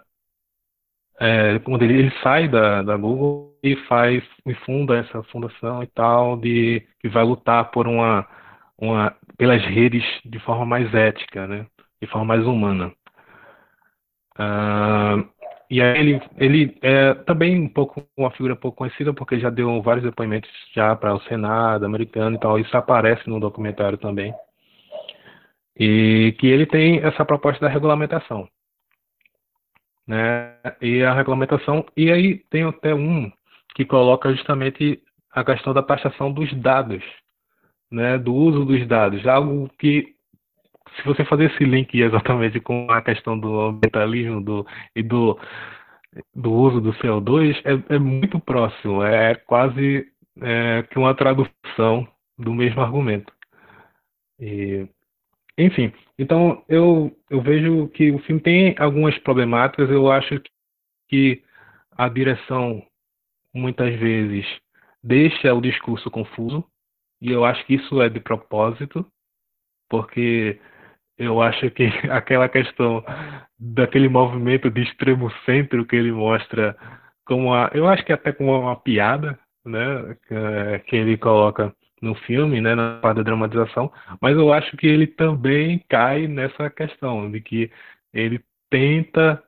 é, 1.20 1.60
quando 1.60 1.84
ele, 1.84 1.94
ele, 1.98 2.12
sai 2.22 2.48
da, 2.48 2.84
da 2.84 2.96
Google 2.96 3.58
e 3.64 3.76
faz 3.88 4.24
e 4.46 4.54
funda 4.66 4.98
essa 4.98 5.24
fundação 5.24 5.82
e 5.84 5.88
tal 5.88 6.38
de 6.38 6.88
que 7.00 7.10
vai 7.10 7.24
lutar 7.24 7.72
por 7.72 7.88
uma, 7.88 8.28
uma 8.78 9.16
pelas 9.38 9.64
redes 9.64 10.04
de 10.26 10.40
forma 10.40 10.66
mais 10.66 10.94
ética, 10.94 11.48
né, 11.48 11.66
de 12.02 12.08
forma 12.08 12.26
mais 12.26 12.46
humana. 12.46 12.94
Uh, 14.40 15.28
e 15.70 15.82
aí 15.82 16.00
ele, 16.00 16.22
ele 16.38 16.78
é 16.82 17.14
também 17.14 17.60
um 17.60 17.70
pouco 17.70 18.06
uma 18.18 18.32
figura 18.32 18.56
pouco 18.56 18.78
conhecida 18.78 19.14
porque 19.14 19.40
já 19.40 19.50
deu 19.50 19.82
vários 19.82 20.06
depoimentos 20.06 20.50
já 20.74 20.96
para 20.96 21.14
o 21.14 21.22
Senado 21.24 21.86
americano 21.86 22.36
e 22.36 22.40
tal. 22.40 22.60
Isso 22.60 22.76
aparece 22.78 23.30
no 23.30 23.40
documentário 23.40 23.98
também. 23.98 24.34
E 25.76 26.36
que 26.40 26.48
ele 26.48 26.66
tem 26.66 27.00
essa 27.00 27.26
proposta 27.26 27.66
da 27.66 27.72
regulamentação 27.72 28.48
né? 30.08 30.56
E 30.82 31.04
a 31.04 31.14
regulamentação 31.14 31.86
e 31.96 32.12
aí 32.12 32.38
tem 32.50 32.64
até 32.64 32.96
um 32.96 33.32
que 33.76 33.86
coloca 33.86 34.34
justamente 34.34 35.04
a 35.32 35.44
questão 35.44 35.74
da 35.74 35.84
taxação 35.84 36.32
dos 36.32 36.52
dados, 36.62 37.04
né? 37.92 38.18
Do 38.18 38.34
uso 38.34 38.66
dos 38.66 38.88
dados, 38.88 39.28
algo 39.28 39.70
que 39.78 40.16
se 40.96 41.04
você 41.04 41.24
fazer 41.26 41.52
esse 41.52 41.64
link 41.64 41.94
exatamente 42.00 42.60
com 42.60 42.90
a 42.92 43.02
questão 43.02 43.40
do 43.40 43.60
ambientalismo 43.62 44.42
do, 44.42 44.66
e 44.96 45.04
do, 45.04 45.40
do 46.36 46.52
uso 46.52 46.82
do 46.82 46.94
CO2, 46.94 47.60
é, 47.66 47.96
é 47.96 48.00
muito 48.00 48.40
próximo, 48.40 49.04
é 49.04 49.36
quase 49.36 50.08
é, 50.42 50.84
que 50.84 50.98
uma 50.98 51.16
tradução 51.16 52.08
do 52.38 52.54
mesmo 52.54 52.82
argumento. 52.82 53.32
E 54.40 54.88
enfim, 55.58 55.92
então 56.20 56.64
eu, 56.70 57.12
eu 57.30 57.42
vejo 57.42 57.88
que 57.90 58.12
o 58.12 58.20
filme 58.20 58.40
tem 58.40 58.76
algumas 58.78 59.18
problemáticas. 59.20 59.90
Eu 59.90 60.12
acho 60.12 60.40
que 61.10 61.44
a 61.92 62.08
direção 62.08 62.84
muitas 63.54 63.96
vezes 64.00 64.46
deixa 65.04 65.54
o 65.54 65.62
discurso 65.62 66.12
confuso 66.12 66.64
e 67.22 67.32
eu 67.32 67.44
acho 67.44 67.66
que 67.66 67.76
isso 67.76 68.02
é 68.02 68.10
de 68.10 68.20
propósito, 68.20 69.06
porque 69.90 70.60
eu 71.18 71.42
acho 71.42 71.70
que 71.72 71.86
aquela 72.10 72.48
questão 72.50 73.04
daquele 73.60 74.10
movimento 74.10 74.70
de 74.70 74.84
extremo 74.84 75.32
centro 75.46 75.86
que 75.86 75.96
ele 75.96 76.12
mostra 76.12 76.76
como 77.26 77.54
a, 77.54 77.70
eu 77.74 77.88
acho 77.88 78.06
que 78.06 78.14
até 78.14 78.32
como 78.32 78.58
uma 78.58 78.76
piada, 78.76 79.38
né, 79.66 80.16
que 80.86 80.96
ele 80.96 81.18
coloca 81.18 81.74
no 82.02 82.16
filme, 82.16 82.62
né, 82.62 82.76
na 82.76 83.00
parte 83.02 83.18
da 83.18 83.24
dramatização, 83.24 83.92
mas 84.22 84.36
eu 84.38 84.54
acho 84.54 84.78
que 84.78 84.88
ele 84.88 85.08
também 85.08 85.84
cai 85.90 86.28
nessa 86.28 86.70
questão 86.70 87.30
de 87.30 87.42
que 87.42 87.72
ele 88.14 88.40
tenta 88.70 89.44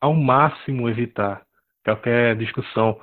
ao 0.00 0.14
máximo 0.14 0.88
evitar 0.88 1.42
qualquer 1.84 2.36
discussão 2.36 2.98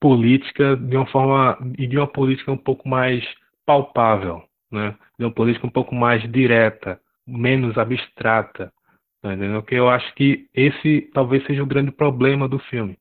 política 0.00 0.76
de 0.76 0.96
uma 0.96 1.06
forma 1.06 1.58
e 1.78 1.86
de 1.86 1.96
uma 1.96 2.06
política 2.06 2.52
um 2.52 2.56
pouco 2.56 2.88
mais 2.88 3.24
palpável, 3.64 4.42
né? 4.70 4.94
De 5.18 5.24
uma 5.24 5.32
política 5.32 5.66
um 5.66 5.70
pouco 5.70 5.94
mais 5.94 6.22
direta, 6.30 7.00
menos 7.26 7.76
abstrata, 7.76 8.72
tá 9.20 9.34
entendeu? 9.34 9.62
Que 9.62 9.74
eu 9.74 9.88
acho 9.88 10.14
que 10.14 10.46
esse 10.54 11.10
talvez 11.12 11.44
seja 11.46 11.62
o 11.62 11.66
grande 11.66 11.90
problema 11.90 12.48
do 12.48 12.58
filme, 12.58 12.98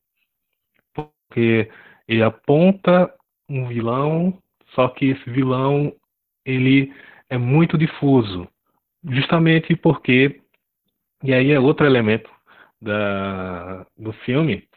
porque 0.94 1.70
ele 2.08 2.24
aponta 2.24 3.14
um 3.50 3.68
vilão 3.68 4.38
só 4.74 4.90
que 4.90 5.12
esse 5.12 5.30
vilão 5.30 5.94
ele 6.46 6.94
é 7.30 7.38
muito 7.38 7.78
difuso, 7.78 8.48
justamente 9.04 9.76
porque 9.76 10.42
e 11.24 11.34
aí 11.34 11.52
é 11.52 11.60
outro 11.60 11.86
elemento 11.86 12.30
da, 12.82 13.86
do 13.98 14.14
filme. 14.14 14.68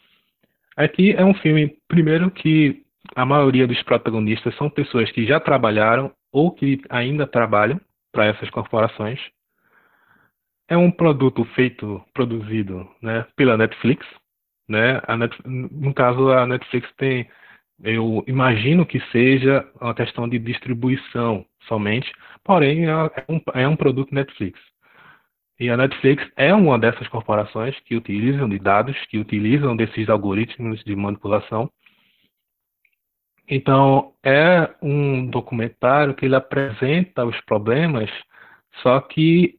Aqui 0.77 1.13
é 1.13 1.25
um 1.25 1.35
filme, 1.35 1.77
primeiro, 1.89 2.31
que 2.31 2.83
a 3.15 3.27
maioria 3.27 3.67
dos 3.67 3.83
protagonistas 3.83 4.55
são 4.57 4.71
pessoas 4.71 5.11
que 5.11 5.27
já 5.27 5.41
trabalharam 5.41 6.13
ou 6.33 6.53
que 6.53 6.81
ainda 6.89 7.27
trabalham 7.27 7.81
para 8.13 8.27
essas 8.27 8.49
corporações. 8.51 9.21
É 10.69 10.77
um 10.77 10.91
produto 10.91 11.45
feito, 11.55 12.05
produzido 12.13 12.89
né, 13.01 13.27
pela 13.35 13.57
Netflix. 13.57 14.07
Né? 14.69 15.01
Net, 15.17 15.37
no 15.47 15.95
caso, 15.95 16.31
a 16.31 16.47
Netflix 16.47 16.89
tem 16.97 17.29
eu 17.83 18.25
imagino 18.27 18.85
que 18.85 19.01
seja 19.13 19.65
uma 19.81 19.95
questão 19.95 20.29
de 20.29 20.39
distribuição 20.39 21.45
somente, 21.69 22.13
porém 22.43 22.87
é, 22.87 22.91
é 22.91 23.25
um, 23.29 23.41
é 23.55 23.69
um 23.69 23.77
produto 23.77 24.15
Netflix. 24.15 24.59
E 25.61 25.71
a 25.71 25.77
Netflix 25.77 26.25
é 26.37 26.55
uma 26.55 26.79
dessas 26.79 27.07
corporações 27.09 27.79
que 27.81 27.97
utilizam 27.97 28.49
de 28.49 28.59
dados, 28.59 28.97
que 29.07 29.19
utilizam 29.19 29.77
desses 29.77 30.09
algoritmos 30.09 30.83
de 30.85 30.95
manipulação. 30.95 31.71
Então, 33.49 34.13
é 34.23 34.71
um 34.83 35.27
documentário 35.27 36.15
que 36.15 36.27
ele 36.27 36.37
apresenta 36.37 37.25
os 37.25 37.41
problemas, 37.43 38.11
só 38.83 39.01
que 39.01 39.58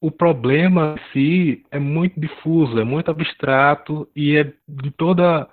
o 0.00 0.10
problema 0.10 0.94
em 0.96 1.12
si 1.12 1.66
é 1.70 1.78
muito 1.78 2.18
difuso, 2.20 2.78
é 2.78 2.84
muito 2.84 3.10
abstrato 3.10 4.08
e 4.14 4.36
é 4.36 4.52
de 4.68 4.90
toda 4.92 5.48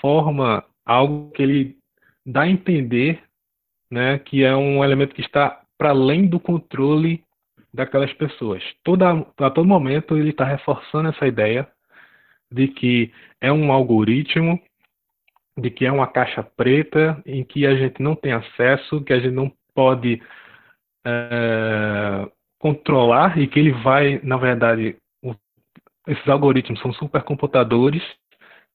forma 0.00 0.64
algo 0.84 1.30
que 1.32 1.42
ele 1.42 1.76
dá 2.24 2.42
a 2.42 2.48
entender 2.48 3.22
né, 3.90 4.18
que 4.18 4.42
é 4.42 4.56
um 4.56 4.82
elemento 4.82 5.14
que 5.14 5.20
está 5.20 5.62
para 5.76 5.90
além 5.90 6.26
do 6.26 6.40
controle 6.40 7.22
daquelas 7.72 8.12
pessoas. 8.14 8.62
Toda, 8.82 9.10
a 9.38 9.50
todo 9.50 9.66
momento 9.66 10.16
ele 10.16 10.30
está 10.30 10.44
reforçando 10.44 11.08
essa 11.08 11.26
ideia 11.26 11.68
de 12.50 12.68
que 12.68 13.12
é 13.40 13.52
um 13.52 13.72
algoritmo, 13.72 14.60
de 15.58 15.70
que 15.70 15.84
é 15.84 15.92
uma 15.92 16.06
caixa 16.06 16.42
preta 16.42 17.20
em 17.26 17.44
que 17.44 17.66
a 17.66 17.74
gente 17.76 18.02
não 18.02 18.14
tem 18.14 18.32
acesso, 18.32 19.02
que 19.02 19.12
a 19.12 19.20
gente 19.20 19.34
não 19.34 19.52
pode 19.74 20.22
é, 21.06 22.30
controlar 22.64 23.38
e 23.38 23.46
que 23.46 23.58
ele 23.58 23.72
vai, 23.72 24.18
na 24.22 24.38
verdade, 24.38 24.96
o, 25.22 25.34
esses 26.08 26.26
algoritmos 26.26 26.80
são 26.80 26.94
supercomputadores, 26.94 28.02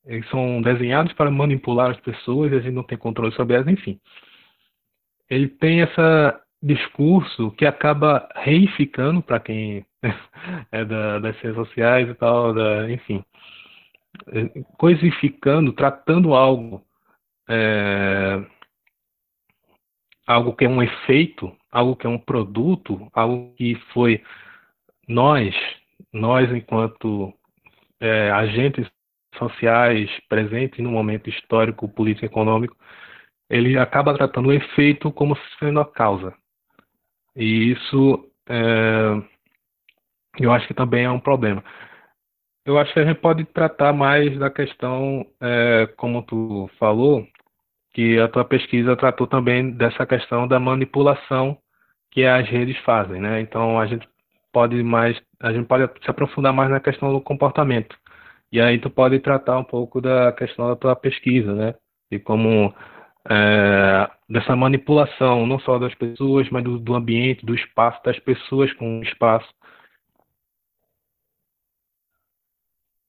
eles 0.06 0.30
são 0.30 0.62
desenhados 0.62 1.12
para 1.14 1.32
manipular 1.32 1.90
as 1.90 2.00
pessoas, 2.02 2.54
a 2.54 2.60
gente 2.60 2.76
não 2.76 2.84
tem 2.84 3.00
controle 3.00 3.34
sobre 3.34 3.56
elas, 3.56 3.68
enfim. 3.68 4.00
Ele 5.28 5.48
tem 5.48 5.80
esse 5.80 6.02
discurso 6.62 7.50
que 7.54 7.66
acaba 7.66 8.30
reificando 8.36 9.24
para 9.24 9.40
quem 9.40 9.84
é 10.72 10.86
da, 10.86 11.18
das 11.18 11.36
ciências 11.40 11.56
sociais 11.56 12.08
e 12.08 12.14
tal, 12.14 12.54
da, 12.54 12.92
enfim, 12.92 13.26
coisificando, 14.78 15.74
tratando 15.74 16.36
algo 16.36 16.86
é, 17.50 18.40
algo 20.30 20.56
que 20.56 20.64
é 20.64 20.70
um 20.70 20.84
efeito, 20.84 21.52
algo 21.72 21.96
que 21.96 22.06
é 22.06 22.10
um 22.10 22.20
produto, 22.20 23.10
algo 23.14 23.52
que 23.56 23.74
foi 23.92 24.24
nós, 25.08 25.56
nós 26.14 26.52
enquanto 26.52 27.34
é, 28.00 28.30
agentes 28.30 28.88
sociais 29.36 30.08
presentes 30.30 30.84
no 30.84 30.92
momento 30.92 31.32
histórico, 31.32 31.90
político, 31.90 32.28
econômico, 32.28 32.78
ele 33.50 33.76
acaba 33.76 34.14
tratando 34.14 34.50
o 34.50 34.54
efeito 34.54 35.12
como 35.12 35.36
sendo 35.58 35.80
a 35.80 35.86
causa. 35.86 36.32
E 37.36 37.72
isso 37.72 38.32
é, 38.48 39.24
eu 40.40 40.54
acho 40.54 40.68
que 40.68 40.76
também 40.76 41.06
é 41.06 41.10
um 41.10 41.20
problema. 41.20 41.64
Eu 42.64 42.78
acho 42.78 42.94
que 42.94 43.00
a 43.00 43.06
gente 43.06 43.20
pode 43.20 43.46
tratar 43.46 43.94
mais 43.94 44.38
da 44.38 44.52
questão, 44.52 45.26
é, 45.42 45.88
como 45.98 46.22
tu 46.22 46.70
falou, 46.78 47.28
que 48.00 48.18
a 48.18 48.30
tua 48.30 48.46
pesquisa 48.46 48.96
tratou 48.96 49.28
também 49.28 49.72
dessa 49.72 50.06
questão 50.06 50.48
da 50.48 50.58
manipulação 50.58 51.58
que 52.10 52.24
as 52.24 52.48
redes 52.48 52.78
fazem, 52.86 53.20
né? 53.20 53.42
Então 53.42 53.78
a 53.78 53.86
gente 53.88 54.08
pode 54.54 54.82
mais, 54.82 55.22
a 55.38 55.52
gente 55.52 55.68
pode 55.68 55.86
se 56.02 56.10
aprofundar 56.10 56.54
mais 56.54 56.70
na 56.70 56.80
questão 56.80 57.12
do 57.12 57.20
comportamento. 57.20 57.98
E 58.54 58.62
aí 58.62 58.80
tu 58.80 58.90
pode 58.90 59.20
tratar 59.20 59.60
um 59.60 59.66
pouco 59.66 60.00
da 60.00 60.32
questão 60.32 60.70
da 60.70 60.78
tua 60.78 60.96
pesquisa, 60.96 61.54
né? 61.54 61.76
E 62.10 62.18
como 62.18 62.74
é, 63.30 64.10
dessa 64.30 64.56
manipulação, 64.56 65.46
não 65.46 65.60
só 65.60 65.78
das 65.78 65.94
pessoas, 65.94 66.50
mas 66.50 66.64
do, 66.64 66.80
do 66.80 66.96
ambiente, 66.96 67.46
do 67.46 67.54
espaço, 67.54 68.02
das 68.06 68.18
pessoas 68.20 68.72
com 68.76 69.00
o 69.00 69.04
espaço. 69.04 69.50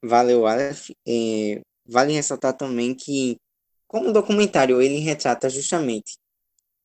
Valeu, 0.02 0.49
Aleph. 0.49 0.90
É, 1.06 1.61
vale 1.87 2.12
ressaltar 2.12 2.56
também 2.56 2.92
que 2.92 3.37
como 3.90 4.11
o 4.11 4.12
documentário 4.12 4.80
ele 4.80 5.00
retrata 5.00 5.50
justamente 5.50 6.16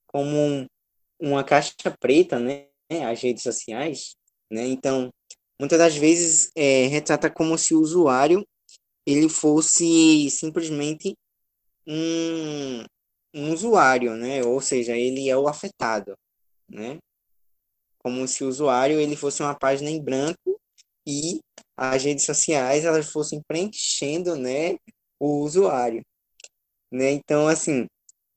como 0.07 0.65
uma 1.19 1.43
caixa 1.43 1.75
preta, 1.99 2.39
né, 2.39 2.65
as 3.07 3.21
redes 3.21 3.43
sociais, 3.43 4.15
né, 4.51 4.65
então 4.65 5.13
muitas 5.59 5.77
das 5.77 5.95
vezes 5.95 6.49
é, 6.55 6.87
retrata 6.87 7.29
como 7.29 7.59
se 7.59 7.75
o 7.75 7.79
usuário 7.79 8.43
ele 9.05 9.29
fosse 9.29 10.31
simplesmente 10.31 11.15
um, 11.87 12.83
um 13.35 13.53
usuário, 13.53 14.15
né, 14.15 14.43
ou 14.43 14.59
seja, 14.59 14.97
ele 14.97 15.29
é 15.29 15.37
o 15.37 15.47
afetado, 15.47 16.17
né, 16.67 16.97
como 17.99 18.27
se 18.27 18.43
o 18.43 18.49
usuário 18.49 18.99
ele 18.99 19.15
fosse 19.15 19.43
uma 19.43 19.53
página 19.53 19.91
em 19.91 20.01
branco 20.01 20.59
e 21.07 21.39
as 21.77 22.03
redes 22.03 22.25
sociais 22.25 22.83
elas 22.83 23.11
fossem 23.11 23.43
preenchendo, 23.47 24.35
né, 24.35 24.75
o 25.19 25.43
usuário 25.43 26.01
né? 26.95 27.11
Então, 27.11 27.47
assim, 27.47 27.87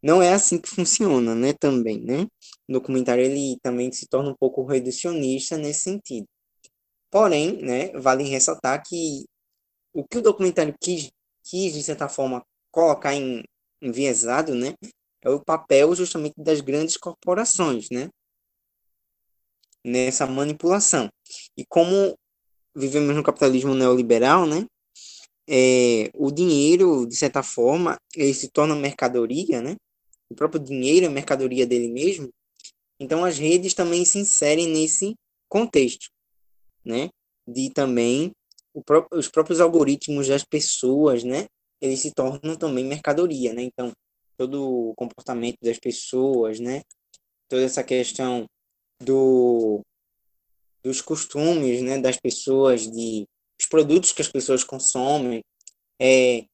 não 0.03 0.23
é 0.23 0.33
assim 0.33 0.61
que 0.61 0.69
funciona, 0.69 1.35
né, 1.35 1.53
também, 1.53 2.01
né? 2.01 2.27
O 2.69 2.73
documentário, 2.75 3.25
ele 3.25 3.59
também 3.63 3.91
se 3.93 4.07
torna 4.09 4.31
um 4.31 4.37
pouco 4.37 4.65
reducionista 4.65 5.57
nesse 5.57 5.81
sentido. 5.83 6.27
Porém, 7.11 7.63
né, 7.63 7.91
vale 7.93 8.25
ressaltar 8.25 8.83
que 8.87 9.25
o 9.93 10.05
que 10.07 10.19
o 10.19 10.23
documentário 10.23 10.75
quis, 10.81 11.11
quis 11.45 11.75
de 11.75 11.83
certa 11.83 12.09
forma, 12.09 12.45
colocar 12.71 13.15
em 13.15 13.43
enviesado, 13.81 14.55
né, 14.55 14.75
é 15.23 15.31
o 15.31 15.45
papel 15.45 15.95
justamente 15.95 16.35
das 16.37 16.61
grandes 16.61 16.97
corporações, 16.97 17.89
né? 17.91 18.09
Nessa 19.85 20.27
manipulação. 20.27 21.09
E 21.57 21.65
como 21.67 22.17
vivemos 22.75 23.15
no 23.17 23.23
capitalismo 23.23 23.75
neoliberal, 23.75 24.47
né? 24.47 24.67
É, 25.49 26.11
o 26.15 26.31
dinheiro, 26.31 27.07
de 27.07 27.17
certa 27.17 27.43
forma, 27.43 27.97
ele 28.15 28.35
se 28.35 28.51
torna 28.51 28.75
mercadoria, 28.77 29.63
né? 29.63 29.77
O 30.31 30.35
próprio 30.35 30.61
dinheiro 30.63 31.07
é 31.07 31.09
mercadoria 31.09 31.67
dele 31.67 31.89
mesmo. 31.89 32.29
Então, 33.01 33.25
as 33.25 33.39
redes 33.39 33.73
também 33.73 34.05
se 34.05 34.19
inserem 34.19 34.69
nesse 34.69 35.15
contexto, 35.49 36.09
né? 36.85 37.09
De 37.47 37.71
também 37.71 38.33
pró 38.85 39.07
os 39.13 39.29
próprios 39.29 39.61
algoritmos 39.61 40.29
das 40.29 40.45
pessoas, 40.45 41.25
né? 41.25 41.47
Eles 41.81 42.01
se 42.01 42.13
tornam 42.13 42.57
também 42.57 42.85
mercadoria, 42.85 43.55
né? 43.55 43.63
Então, 43.63 43.93
todo 44.37 44.91
o 44.91 44.95
comportamento 44.95 45.57
das 45.63 45.79
pessoas, 45.79 46.61
né? 46.61 46.83
Toda 47.49 47.63
essa 47.63 47.83
questão 47.83 48.45
do 49.03 49.81
dos 50.83 51.01
costumes, 51.01 51.83
né, 51.83 51.99
das 51.99 52.17
pessoas 52.17 52.89
de 52.91 53.27
os 53.61 53.67
produtos 53.67 54.13
que 54.13 54.23
as 54.23 54.29
pessoas 54.29 54.63
consomem, 54.65 55.43
é, 56.01 56.45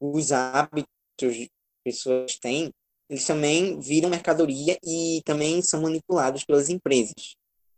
os 0.00 0.32
hábitos 0.32 0.90
que 1.16 1.26
as 1.26 1.48
pessoas 1.84 2.38
têm, 2.38 2.70
eles 3.08 3.26
também 3.26 3.78
viram 3.80 4.10
mercadoria 4.10 4.78
e 4.84 5.22
também 5.24 5.62
são 5.62 5.82
manipulados 5.82 6.44
pelas 6.44 6.68
empresas. 6.68 7.36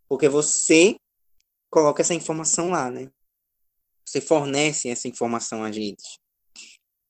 Porque 0.09 0.29
você 0.29 0.97
coloca 1.71 2.03
essa 2.03 2.15
informação 2.15 2.71
lá, 2.71 2.91
né? 2.91 3.11
Você 4.07 4.21
fornece 4.21 4.89
essa 4.89 5.07
informação 5.07 5.63
às 5.63 5.77
redes. 5.77 6.19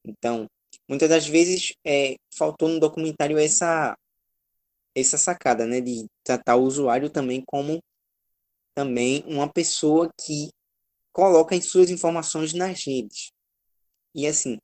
Então, 0.05 0.49
muitas 0.89 1.09
das 1.09 1.27
vezes 1.27 1.73
é, 1.87 2.17
faltou 2.37 2.69
no 2.69 2.81
documentário 2.81 3.39
essa 3.39 3.97
essa 4.95 5.17
sacada, 5.17 5.65
né, 5.65 5.81
de 5.81 6.07
tratar 6.25 6.57
o 6.57 6.65
usuário 6.65 7.09
também 7.09 7.41
como 7.47 7.81
também 8.75 9.23
uma 9.29 9.49
pessoa 9.49 10.11
que 10.21 10.49
coloca 11.19 11.57
as 11.57 11.67
suas 11.67 11.91
informações 11.91 12.55
nas 12.55 12.87
redes. 12.87 13.33
E 14.15 14.25
assim, 14.25 14.57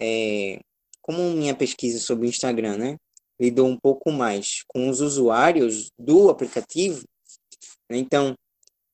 é, 0.00 0.60
como 1.02 1.32
minha 1.32 1.52
pesquisa 1.52 1.98
sobre 1.98 2.28
o 2.28 2.30
Instagram, 2.30 2.78
né, 2.78 2.96
lidou 3.40 3.66
um 3.66 3.76
pouco 3.76 4.12
mais 4.12 4.62
com 4.68 4.88
os 4.88 5.00
usuários 5.00 5.90
do 5.98 6.30
aplicativo, 6.30 7.02
né, 7.90 7.98
então 7.98 8.36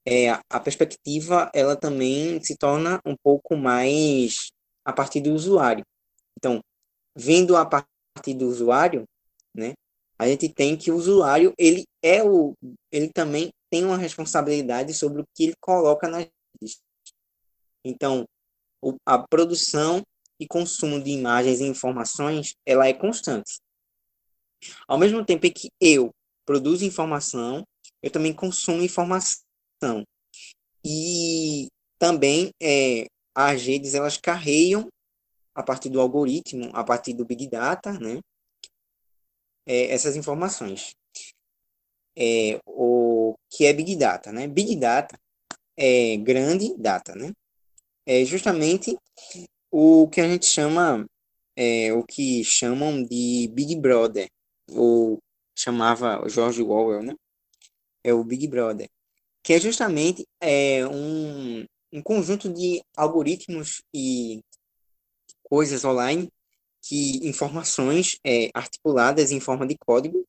é, 0.09 0.31
a 0.31 0.59
perspectiva 0.59 1.51
ela 1.55 1.77
também 1.77 2.42
se 2.42 2.57
torna 2.57 2.98
um 3.05 3.14
pouco 3.22 3.59
mais 3.59 4.51
a 4.83 4.90
partir 4.90 5.20
do 5.20 5.35
usuário. 5.35 5.85
Então, 6.38 6.61
vendo 7.14 7.59
a 7.59 7.66
partir 7.66 8.33
do 8.33 8.48
usuário, 8.48 9.05
né, 9.55 9.75
a 10.18 10.27
gente 10.27 10.48
tem 10.48 10.79
que 10.79 10.90
o 10.90 10.96
usuário 10.96 11.53
ele 11.59 11.85
é 12.03 12.25
o 12.25 12.55
ele 12.90 13.11
também 13.12 13.51
tem 13.70 13.85
uma 13.85 13.98
responsabilidade 13.98 14.94
sobre 14.94 15.20
o 15.20 15.27
que 15.35 15.44
ele 15.44 15.55
coloca 15.61 16.09
nas. 16.09 16.27
Então, 17.85 18.25
a 19.07 19.18
produção 19.18 20.03
e 20.38 20.47
consumo 20.47 21.03
de 21.03 21.11
imagens 21.11 21.61
e 21.61 21.64
informações, 21.64 22.55
ela 22.66 22.87
é 22.88 22.92
constante. 22.92 23.61
Ao 24.87 24.99
mesmo 24.99 25.25
tempo 25.25 25.51
que 25.53 25.68
eu 25.81 26.11
produzo 26.45 26.85
informação, 26.85 27.64
eu 28.03 28.11
também 28.11 28.33
consumo 28.33 28.83
informação. 28.83 30.05
E 30.85 31.68
também 31.99 32.51
é, 32.61 33.07
as 33.35 33.62
redes, 33.62 33.95
elas 33.95 34.16
carregam 34.16 34.88
a 35.55 35.62
partir 35.62 35.88
do 35.88 36.01
algoritmo, 36.01 36.71
a 36.75 36.83
partir 36.83 37.12
do 37.12 37.25
Big 37.25 37.49
Data, 37.49 37.92
né? 37.92 38.21
É, 39.66 39.92
essas 39.92 40.16
informações. 40.16 40.95
É, 42.16 42.61
o 42.66 43.35
que 43.49 43.64
é 43.64 43.73
Big 43.73 43.97
Data, 43.97 44.33
né? 44.33 44.47
Big 44.47 44.77
Data 44.77 45.18
é 45.77 46.16
grande 46.16 46.75
data, 46.77 47.14
né? 47.14 47.33
É 48.07 48.25
justamente 48.25 48.97
o 49.71 50.09
que 50.09 50.21
a 50.21 50.29
gente 50.29 50.47
chama, 50.47 51.07
é, 51.57 51.93
o 51.93 52.05
que 52.05 52.45
chamam 52.45 53.03
de 53.03 53.49
Big 53.53 53.77
Brother, 53.77 54.29
ou 54.71 55.19
chamava 55.57 56.29
George 56.29 56.62
Orwell, 56.62 57.03
né? 57.03 57.15
É 58.05 58.12
o 58.12 58.25
Big 58.25 58.47
Brother, 58.49 58.88
que 59.43 59.53
é 59.53 59.61
justamente 59.61 60.27
é, 60.41 60.87
um, 60.87 61.65
um 61.93 62.03
conjunto 62.03 62.53
de 62.53 62.83
algoritmos 62.97 63.83
e 63.95 64.43
coisas 65.43 65.85
online, 65.85 66.29
que 66.83 67.27
informações 67.29 68.19
é, 68.25 68.51
articuladas 68.55 69.31
em 69.31 69.38
forma 69.38 69.67
de 69.67 69.77
código, 69.79 70.27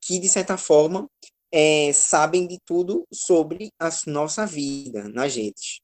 que 0.00 0.18
de 0.18 0.28
certa 0.28 0.56
forma 0.56 1.08
é, 1.52 1.92
sabem 1.92 2.48
de 2.48 2.58
tudo 2.66 3.06
sobre 3.12 3.70
a 3.78 3.88
nossa 4.06 4.44
vida 4.44 5.08
nas 5.08 5.36
redes. 5.36 5.83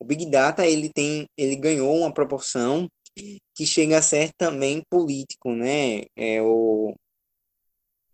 O 0.00 0.04
Big 0.04 0.26
Data 0.30 0.66
ele 0.66 0.90
tem, 0.92 1.26
ele 1.36 1.56
ganhou 1.56 1.96
uma 1.96 2.12
proporção 2.12 2.88
que 3.54 3.66
chega 3.66 3.98
a 3.98 4.02
ser 4.02 4.30
também 4.36 4.82
político, 4.88 5.52
né? 5.52 6.04
É 6.16 6.40
o 6.40 6.94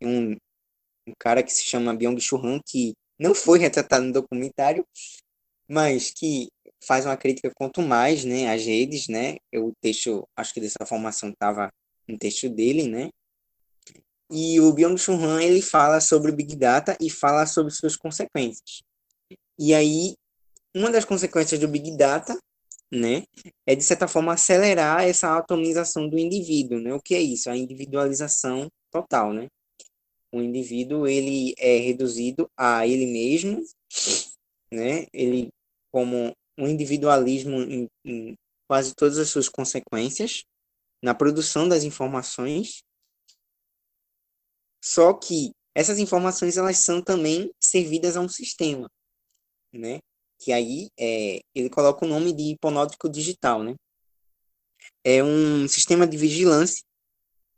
um, 0.01 0.33
um 1.07 1.13
cara 1.19 1.43
que 1.43 1.53
se 1.53 1.65
chama 1.65 1.95
Byung-Chul 1.95 2.45
Han, 2.45 2.61
que 2.67 2.95
não 3.19 3.35
foi 3.35 3.59
retratado 3.59 4.07
no 4.07 4.13
documentário, 4.13 4.87
mas 5.69 6.11
que 6.11 6.49
faz 6.87 7.07
uma 7.07 7.17
crítica 7.17 7.51
quanto 7.55 7.81
mais, 7.81 8.25
né, 8.25 8.53
às 8.53 8.65
redes, 8.65 9.09
né? 9.09 9.37
O 9.55 9.73
texto, 9.81 10.27
acho 10.37 10.53
que 10.53 10.61
dessa 10.61 10.85
formação 10.87 11.31
estava 11.31 11.71
no 12.07 12.19
texto 12.19 12.49
dele, 12.49 12.89
né? 12.89 13.11
E 14.31 14.61
o 14.61 14.73
Byung-Chul 14.73 15.17
Han, 15.17 15.43
ele 15.43 15.63
fala 15.63 16.01
sobre 16.01 16.33
Big 16.33 16.57
Data 16.57 16.97
e 17.01 17.11
fala 17.11 17.47
sobre 17.47 17.73
suas 17.73 17.97
consequências. 17.97 18.83
E 19.59 19.75
aí, 19.75 20.15
uma 20.75 20.91
das 20.91 21.05
consequências 21.05 21.61
do 21.61 21.69
Big 21.69 21.97
Data, 21.97 22.37
né, 22.91 23.25
é 23.67 23.75
de 23.75 23.83
certa 23.83 24.07
forma 24.09 24.33
acelerar 24.33 25.05
essa 25.05 25.37
atomização 25.37 26.09
do 26.09 26.19
indivíduo, 26.19 26.81
né? 26.81 26.95
O 26.95 27.01
que 27.01 27.15
é 27.15 27.21
isso? 27.21 27.51
A 27.51 27.57
individualização 27.57 28.69
total, 28.91 29.33
né? 29.33 29.49
O 30.33 30.41
indivíduo 30.41 31.07
ele 31.07 31.55
é 31.59 31.79
reduzido 31.79 32.49
a 32.57 32.87
ele 32.87 33.07
mesmo, 33.07 33.63
né? 34.71 35.07
Ele 35.13 35.49
como 35.91 36.33
um 36.59 36.69
individualismo 36.69 37.61
em, 37.63 37.89
em 38.05 38.35
quase 38.69 38.95
todas 38.95 39.19
as 39.19 39.29
suas 39.29 39.49
consequências 39.49 40.45
na 41.03 41.15
produção 41.15 41.69
das 41.69 41.85
informações. 41.85 42.83
Só 44.83 45.15
que 45.15 45.53
essas 45.75 45.99
informações 45.99 46.57
elas 46.57 46.79
são 46.79 47.03
também 47.03 47.51
servidas 47.61 48.17
a 48.17 48.21
um 48.21 48.29
sistema, 48.29 48.89
né? 49.73 50.01
Que 50.45 50.53
aí 50.53 50.91
é, 50.99 51.41
ele 51.55 51.71
coloca 51.71 52.05
o 52.05 52.09
nome 52.09 52.31
de 52.35 52.53
hiponótico 52.53 53.09
digital, 53.09 53.63
né? 53.63 53.75
É 55.03 55.25
um 55.25 55.67
sistema 55.67 56.07
de 56.07 56.19
vigilância 56.19 56.85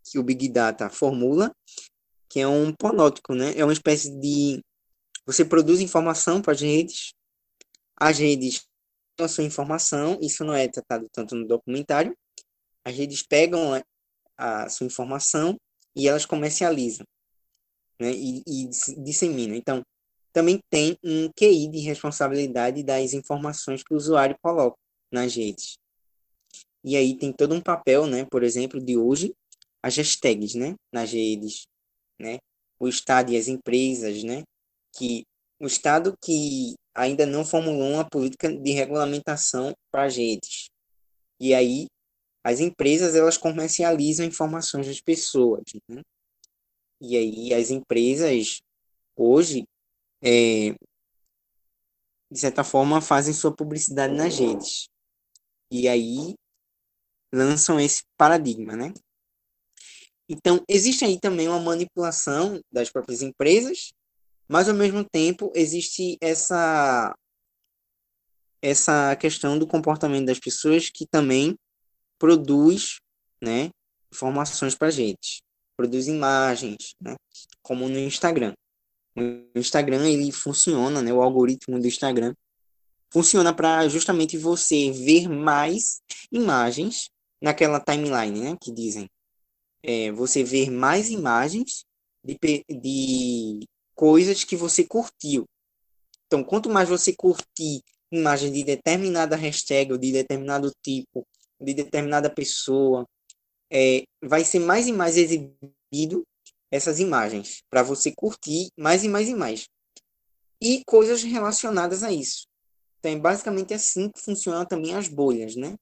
que 0.04 0.20
o 0.20 0.22
Big 0.22 0.48
Data 0.48 0.88
formula, 0.88 1.50
que 2.28 2.38
é 2.38 2.46
um 2.46 2.72
ponótico, 2.72 3.34
né? 3.34 3.58
É 3.58 3.64
uma 3.64 3.72
espécie 3.72 4.16
de 4.20 4.62
você 5.26 5.44
produz 5.44 5.80
informação 5.80 6.40
para 6.40 6.52
as 6.52 6.60
redes, 6.60 7.12
as 7.96 8.18
redes 8.18 8.64
a 9.18 9.26
sua 9.26 9.42
informação, 9.42 10.16
isso 10.22 10.44
não 10.44 10.54
é 10.54 10.68
tratado 10.68 11.08
tanto 11.10 11.34
no 11.34 11.44
documentário, 11.44 12.16
as 12.84 12.94
redes 12.94 13.26
pegam 13.26 13.82
a 14.38 14.68
sua 14.68 14.86
informação 14.86 15.56
e 15.96 16.06
elas 16.06 16.24
comercializam 16.24 17.04
né, 17.98 18.12
e, 18.12 18.44
e 18.46 18.68
disseminam. 19.02 19.56
Então, 19.56 19.82
também 20.36 20.60
tem 20.68 20.98
um 21.02 21.32
QI 21.32 21.66
de 21.66 21.78
responsabilidade 21.78 22.82
das 22.82 23.14
informações 23.14 23.82
que 23.82 23.94
o 23.94 23.96
usuário 23.96 24.36
coloca 24.42 24.76
nas 25.10 25.34
redes. 25.34 25.78
E 26.84 26.94
aí 26.94 27.16
tem 27.16 27.32
todo 27.32 27.54
um 27.54 27.60
papel, 27.60 28.06
né, 28.06 28.26
por 28.26 28.42
exemplo, 28.42 28.78
de 28.78 28.98
hoje, 28.98 29.34
as 29.82 29.96
hashtags, 29.96 30.54
né, 30.54 30.74
nas 30.92 31.10
redes, 31.10 31.66
né, 32.20 32.36
o 32.78 32.86
Estado 32.86 33.32
e 33.32 33.38
as 33.38 33.48
empresas, 33.48 34.22
né, 34.24 34.42
que 34.94 35.24
o 35.58 35.66
Estado 35.66 36.14
que 36.22 36.74
ainda 36.94 37.24
não 37.24 37.42
formulou 37.42 37.92
uma 37.92 38.04
política 38.04 38.54
de 38.54 38.72
regulamentação 38.72 39.74
para 39.90 40.04
as 40.04 40.18
redes. 40.18 40.66
E 41.40 41.54
aí, 41.54 41.86
as 42.44 42.60
empresas, 42.60 43.14
elas 43.14 43.38
comercializam 43.38 44.26
informações 44.26 44.86
das 44.86 45.00
pessoas, 45.00 45.64
né? 45.88 46.02
E 47.00 47.16
aí, 47.16 47.54
as 47.54 47.70
empresas, 47.70 48.60
hoje, 49.16 49.64
é, 50.26 50.74
de 52.30 52.40
certa 52.40 52.64
forma, 52.64 53.00
fazem 53.00 53.32
sua 53.32 53.54
publicidade 53.54 54.12
nas 54.14 54.38
redes. 54.38 54.88
E 55.70 55.86
aí, 55.86 56.34
lançam 57.32 57.78
esse 57.78 58.02
paradigma, 58.16 58.74
né? 58.74 58.92
Então, 60.28 60.62
existe 60.68 61.04
aí 61.04 61.20
também 61.20 61.46
uma 61.46 61.60
manipulação 61.60 62.60
das 62.72 62.90
próprias 62.90 63.22
empresas 63.22 63.92
mas 64.48 64.68
ao 64.68 64.74
mesmo 64.74 65.04
tempo 65.04 65.50
existe 65.54 66.16
essa 66.20 67.14
essa 68.62 69.14
questão 69.16 69.58
do 69.58 69.66
comportamento 69.66 70.26
das 70.26 70.40
pessoas 70.40 70.88
que 70.90 71.06
também 71.06 71.56
produz, 72.18 72.98
né, 73.40 73.70
informações 74.12 74.74
para 74.74 74.90
gente, 74.90 75.42
produz 75.76 76.08
imagens, 76.08 76.94
né, 77.00 77.14
como 77.62 77.88
no 77.88 77.98
Instagram. 77.98 78.54
O 79.16 79.58
Instagram 79.58 80.06
ele 80.08 80.30
funciona, 80.30 81.00
né, 81.00 81.12
o 81.12 81.22
algoritmo 81.22 81.80
do 81.80 81.86
Instagram 81.86 82.34
funciona 83.10 83.54
para 83.54 83.88
justamente 83.88 84.36
você 84.36 84.90
ver 84.90 85.28
mais 85.28 86.02
imagens 86.30 87.08
naquela 87.40 87.80
timeline, 87.80 88.40
né, 88.40 88.56
que 88.60 88.70
dizem 88.70 89.08
é, 89.82 90.10
você 90.12 90.42
ver 90.42 90.70
mais 90.70 91.10
imagens 91.10 91.84
de, 92.22 92.36
de 92.68 93.60
coisas 93.94 94.44
que 94.44 94.56
você 94.56 94.84
curtiu. 94.84 95.46
Então, 96.26 96.42
quanto 96.42 96.68
mais 96.68 96.88
você 96.88 97.14
curtir 97.14 97.82
imagens 98.10 98.52
de 98.52 98.64
determinada 98.64 99.36
hashtag 99.36 99.92
ou 99.92 99.98
de 99.98 100.12
determinado 100.12 100.70
tipo, 100.82 101.26
de 101.60 101.72
determinada 101.72 102.28
pessoa, 102.28 103.06
é, 103.70 104.04
vai 104.22 104.44
ser 104.44 104.58
mais 104.58 104.86
e 104.86 104.92
mais 104.92 105.16
exibido 105.16 106.26
essas 106.70 107.00
imagens 107.00 107.62
para 107.70 107.82
você 107.82 108.12
curtir 108.12 108.68
mais 108.76 109.04
e 109.04 109.08
mais 109.08 109.28
e 109.28 109.34
mais. 109.34 109.68
E 110.60 110.82
coisas 110.86 111.22
relacionadas 111.22 112.02
a 112.02 112.12
isso. 112.12 112.46
Então, 112.98 113.12
é 113.12 113.16
basicamente 113.16 113.74
assim 113.74 114.10
que 114.10 114.20
funcionam 114.20 114.64
também 114.64 114.94
as 114.94 115.08
bolhas, 115.08 115.54
né? 115.54 115.74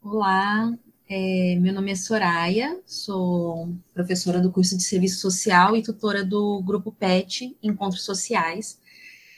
Olá, 0.00 0.76
é, 1.08 1.56
meu 1.60 1.72
nome 1.72 1.92
é 1.92 1.94
Soraya, 1.94 2.80
sou 2.86 3.68
professora 3.92 4.40
do 4.40 4.50
curso 4.50 4.76
de 4.76 4.82
Serviço 4.82 5.20
Social 5.20 5.76
e 5.76 5.82
tutora 5.82 6.24
do 6.24 6.60
grupo 6.62 6.90
PET, 6.90 7.56
Encontros 7.62 8.02
Sociais. 8.02 8.80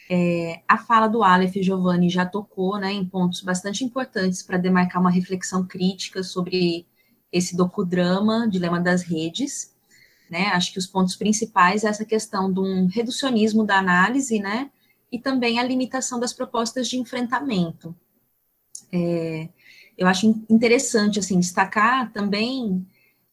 É, 0.09 0.63
a 0.69 0.79
fala 0.79 1.09
do 1.09 1.23
Aleph 1.23 1.55
Giovanni 1.57 2.09
já 2.09 2.25
tocou 2.25 2.79
né, 2.79 2.93
em 2.93 3.05
pontos 3.05 3.41
bastante 3.41 3.85
importantes 3.85 4.43
para 4.43 4.57
demarcar 4.57 5.01
uma 5.01 5.11
reflexão 5.11 5.67
crítica 5.67 6.23
sobre 6.23 6.87
esse 7.33 7.57
docudrama, 7.57 8.49
Dilema 8.49 8.81
das 8.81 9.03
Redes. 9.03 9.74
Né? 10.35 10.49
Acho 10.49 10.73
que 10.73 10.81
os 10.81 10.87
pontos 10.89 11.15
principais 11.15 11.85
é 11.85 11.89
essa 11.89 12.05
questão 12.05 12.53
de 12.53 12.59
um 12.59 12.87
reducionismo 12.87 13.65
da 13.65 13.79
análise, 13.79 14.41
né? 14.41 14.69
E 15.13 15.17
também 15.17 15.61
a 15.61 15.63
limitação 15.63 16.19
das 16.19 16.33
propostas 16.33 16.89
de 16.89 16.99
enfrentamento. 16.99 17.95
É, 18.93 19.49
eu 19.97 20.09
acho 20.09 20.27
interessante 20.51 21.21
assim 21.21 21.39
destacar 21.39 22.13
também 22.13 22.85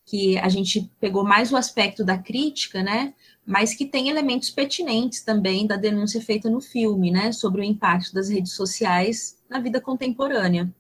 que 0.06 0.38
a 0.38 0.48
gente 0.48 0.92
pegou 1.00 1.24
mais 1.24 1.52
o 1.52 1.58
aspecto 1.58 2.06
da 2.06 2.20
crítica, 2.20 2.84
né? 2.84 3.16
Mas 3.44 3.74
que 3.74 3.88
tem 3.88 4.08
elementos 4.08 4.52
pertinentes 4.52 5.24
também 5.24 5.66
da 5.66 5.78
denúncia 5.78 6.22
feita 6.22 6.52
no 6.52 6.62
filme, 6.62 7.10
né? 7.10 7.32
Sobre 7.32 7.62
o 7.62 7.64
impacto 7.64 8.14
das 8.14 8.30
redes 8.30 8.54
sociais 8.54 9.40
na 9.50 9.60
vida 9.60 9.82
contemporânea. 9.82 10.72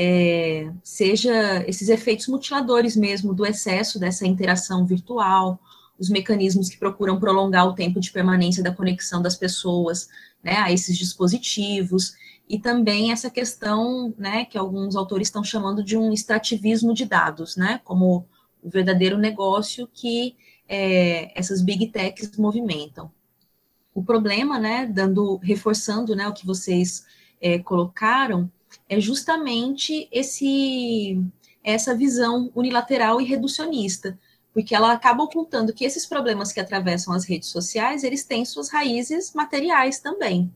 É, 0.00 0.70
seja 0.84 1.64
esses 1.66 1.88
efeitos 1.88 2.28
mutiladores 2.28 2.94
mesmo 2.94 3.34
do 3.34 3.44
excesso 3.44 3.98
dessa 3.98 4.24
interação 4.24 4.86
virtual, 4.86 5.58
os 5.98 6.08
mecanismos 6.08 6.68
que 6.68 6.76
procuram 6.76 7.18
prolongar 7.18 7.66
o 7.66 7.74
tempo 7.74 7.98
de 7.98 8.12
permanência 8.12 8.62
da 8.62 8.72
conexão 8.72 9.20
das 9.20 9.34
pessoas 9.34 10.08
né, 10.40 10.56
a 10.58 10.70
esses 10.70 10.96
dispositivos, 10.96 12.14
e 12.48 12.60
também 12.60 13.10
essa 13.10 13.28
questão, 13.28 14.14
né, 14.16 14.44
que 14.44 14.56
alguns 14.56 14.94
autores 14.94 15.26
estão 15.26 15.42
chamando 15.42 15.82
de 15.82 15.96
um 15.96 16.12
extrativismo 16.12 16.94
de 16.94 17.04
dados, 17.04 17.56
né, 17.56 17.80
como 17.82 18.24
o 18.62 18.70
verdadeiro 18.70 19.18
negócio 19.18 19.88
que 19.92 20.36
é, 20.68 21.36
essas 21.38 21.60
big 21.60 21.88
techs 21.88 22.36
movimentam. 22.36 23.10
O 23.92 24.04
problema, 24.04 24.60
né, 24.60 24.86
dando, 24.86 25.38
reforçando, 25.38 26.14
né, 26.14 26.28
o 26.28 26.32
que 26.32 26.46
vocês 26.46 27.04
é, 27.40 27.58
colocaram, 27.58 28.50
é 28.88 29.00
justamente 29.00 30.08
esse 30.12 31.20
essa 31.62 31.94
visão 31.94 32.50
unilateral 32.54 33.20
e 33.20 33.24
reducionista, 33.24 34.18
porque 34.54 34.74
ela 34.74 34.92
acaba 34.92 35.22
ocultando 35.22 35.72
que 35.72 35.84
esses 35.84 36.06
problemas 36.06 36.50
que 36.50 36.60
atravessam 36.60 37.12
as 37.12 37.26
redes 37.26 37.48
sociais, 37.48 38.04
eles 38.04 38.24
têm 38.24 38.44
suas 38.44 38.70
raízes 38.70 39.34
materiais 39.34 40.00
também. 40.00 40.50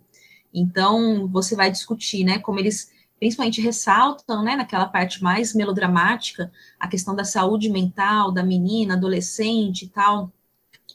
Então, 0.54 1.28
você 1.28 1.54
vai 1.54 1.70
discutir, 1.70 2.24
né, 2.24 2.38
como 2.38 2.58
eles 2.58 2.90
principalmente 3.18 3.60
ressaltam, 3.60 4.42
né, 4.42 4.56
naquela 4.56 4.86
parte 4.86 5.22
mais 5.22 5.54
melodramática, 5.54 6.50
a 6.80 6.88
questão 6.88 7.14
da 7.14 7.24
saúde 7.24 7.68
mental 7.68 8.32
da 8.32 8.42
menina, 8.42 8.94
adolescente 8.94 9.84
e 9.84 9.88
tal, 9.88 10.32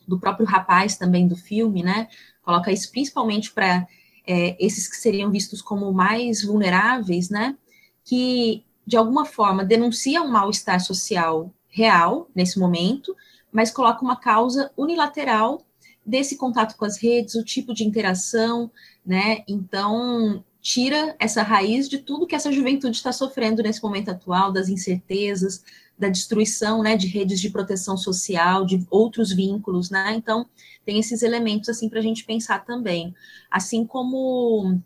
do 0.06 0.20
próprio 0.20 0.46
rapaz 0.46 0.98
também 0.98 1.28
do 1.28 1.38
filme, 1.38 1.84
né, 1.84 2.10
coloca 2.42 2.72
isso 2.72 2.92
principalmente 2.92 3.52
para 3.52 3.88
é, 4.28 4.58
esses 4.63 4.88
que 4.88 4.98
seriam 4.98 5.32
vistos 5.32 5.62
como 5.62 5.92
mais 5.94 6.44
vulneráveis, 6.44 7.30
né, 7.30 7.56
que 8.04 8.63
de 8.86 8.96
alguma 8.98 9.26
forma 9.26 9.66
denunciam 9.66 10.26
um 10.26 10.32
mal-estar 10.32 10.80
social 10.80 11.52
real 11.68 12.30
nesse 12.36 12.60
momento, 12.60 13.16
mas 13.52 13.72
coloca 13.72 14.04
uma 14.04 14.16
causa 14.16 14.72
unilateral 14.78 15.66
desse 16.06 16.38
contato 16.38 16.78
com 16.78 16.86
as 16.86 16.98
redes, 16.98 17.36
o 17.36 17.44
tipo 17.44 17.74
de 17.74 17.84
interação, 17.84 18.72
né? 19.06 19.44
Então, 19.48 20.44
tira 20.62 21.16
essa 21.20 21.44
raiz 21.44 21.90
de 21.90 21.98
tudo 21.98 22.26
que 22.26 22.36
essa 22.36 22.52
juventude 22.52 22.96
está 22.96 23.12
sofrendo 23.12 23.62
nesse 23.62 23.84
momento 23.84 24.10
atual, 24.10 24.52
das 24.52 24.70
incertezas, 24.70 25.63
da 25.98 26.10
destruição, 26.10 26.84
né, 26.84 26.96
de 26.96 27.08
redes 27.08 27.40
de 27.40 27.50
proteção 27.50 27.98
social, 27.98 28.66
de 28.66 28.86
outros 28.90 29.34
vínculos, 29.34 29.90
né? 29.90 30.14
Então, 30.16 30.48
tem 30.86 31.00
esses 31.00 31.24
elementos 31.24 31.70
assim 31.70 31.90
para 31.90 32.00
a 32.00 32.04
gente 32.04 32.24
pensar 32.24 32.64
também. 32.64 33.16
Assim 33.50 33.86
como 33.86 34.80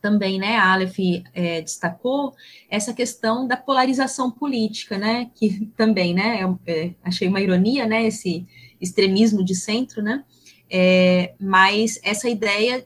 também, 0.00 0.38
né, 0.38 0.56
a 0.56 0.72
Aleph 0.72 0.98
é, 1.32 1.62
destacou 1.62 2.34
essa 2.68 2.92
questão 2.92 3.46
da 3.46 3.56
polarização 3.56 4.30
política, 4.30 4.98
né, 4.98 5.30
que 5.34 5.66
também, 5.76 6.12
né, 6.12 6.40
é, 6.66 6.72
é, 6.72 6.94
achei 7.04 7.28
uma 7.28 7.40
ironia, 7.40 7.86
né, 7.86 8.04
esse 8.04 8.44
extremismo 8.80 9.44
de 9.44 9.54
centro, 9.54 10.02
né, 10.02 10.24
é, 10.68 11.34
mas 11.38 12.00
essa 12.02 12.28
ideia 12.28 12.84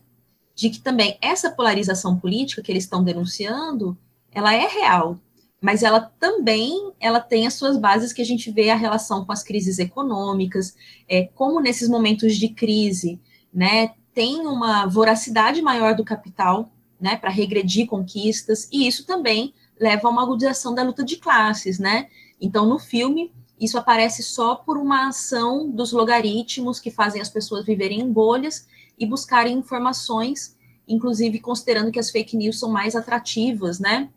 de 0.54 0.68
que 0.68 0.80
também 0.80 1.16
essa 1.22 1.50
polarização 1.50 2.18
política 2.18 2.62
que 2.62 2.70
eles 2.70 2.84
estão 2.84 3.02
denunciando, 3.02 3.96
ela 4.30 4.54
é 4.54 4.66
real, 4.66 5.18
mas 5.60 5.82
ela 5.82 6.00
também 6.00 6.92
ela 7.00 7.20
tem 7.20 7.46
as 7.46 7.54
suas 7.54 7.76
bases 7.76 8.12
que 8.12 8.22
a 8.22 8.24
gente 8.24 8.50
vê 8.50 8.70
a 8.70 8.76
relação 8.76 9.24
com 9.24 9.32
as 9.32 9.42
crises 9.42 9.78
econômicas, 9.78 10.74
é, 11.08 11.24
como 11.34 11.60
nesses 11.60 11.88
momentos 11.88 12.36
de 12.36 12.48
crise, 12.48 13.20
né, 13.52 13.92
tem 14.14 14.46
uma 14.46 14.86
voracidade 14.86 15.60
maior 15.60 15.94
do 15.94 16.04
capital, 16.04 16.70
né, 17.00 17.16
para 17.16 17.30
regredir 17.30 17.86
conquistas, 17.86 18.68
e 18.72 18.86
isso 18.86 19.06
também 19.06 19.52
leva 19.78 20.08
a 20.08 20.10
uma 20.10 20.22
agudização 20.22 20.74
da 20.74 20.82
luta 20.82 21.04
de 21.04 21.16
classes, 21.16 21.78
né? 21.78 22.08
Então, 22.40 22.66
no 22.66 22.78
filme, 22.78 23.32
isso 23.60 23.78
aparece 23.78 24.22
só 24.22 24.54
por 24.54 24.76
uma 24.78 25.08
ação 25.08 25.70
dos 25.70 25.92
logaritmos 25.92 26.80
que 26.80 26.90
fazem 26.90 27.20
as 27.20 27.28
pessoas 27.28 27.64
viverem 27.64 28.00
em 28.00 28.10
bolhas 28.10 28.66
e 28.98 29.06
buscarem 29.06 29.58
informações, 29.58 30.56
inclusive 30.88 31.40
considerando 31.40 31.90
que 31.90 31.98
as 31.98 32.10
fake 32.10 32.36
news 32.36 32.58
são 32.58 32.70
mais 32.70 32.96
atrativas, 32.96 33.78
né? 33.78 34.08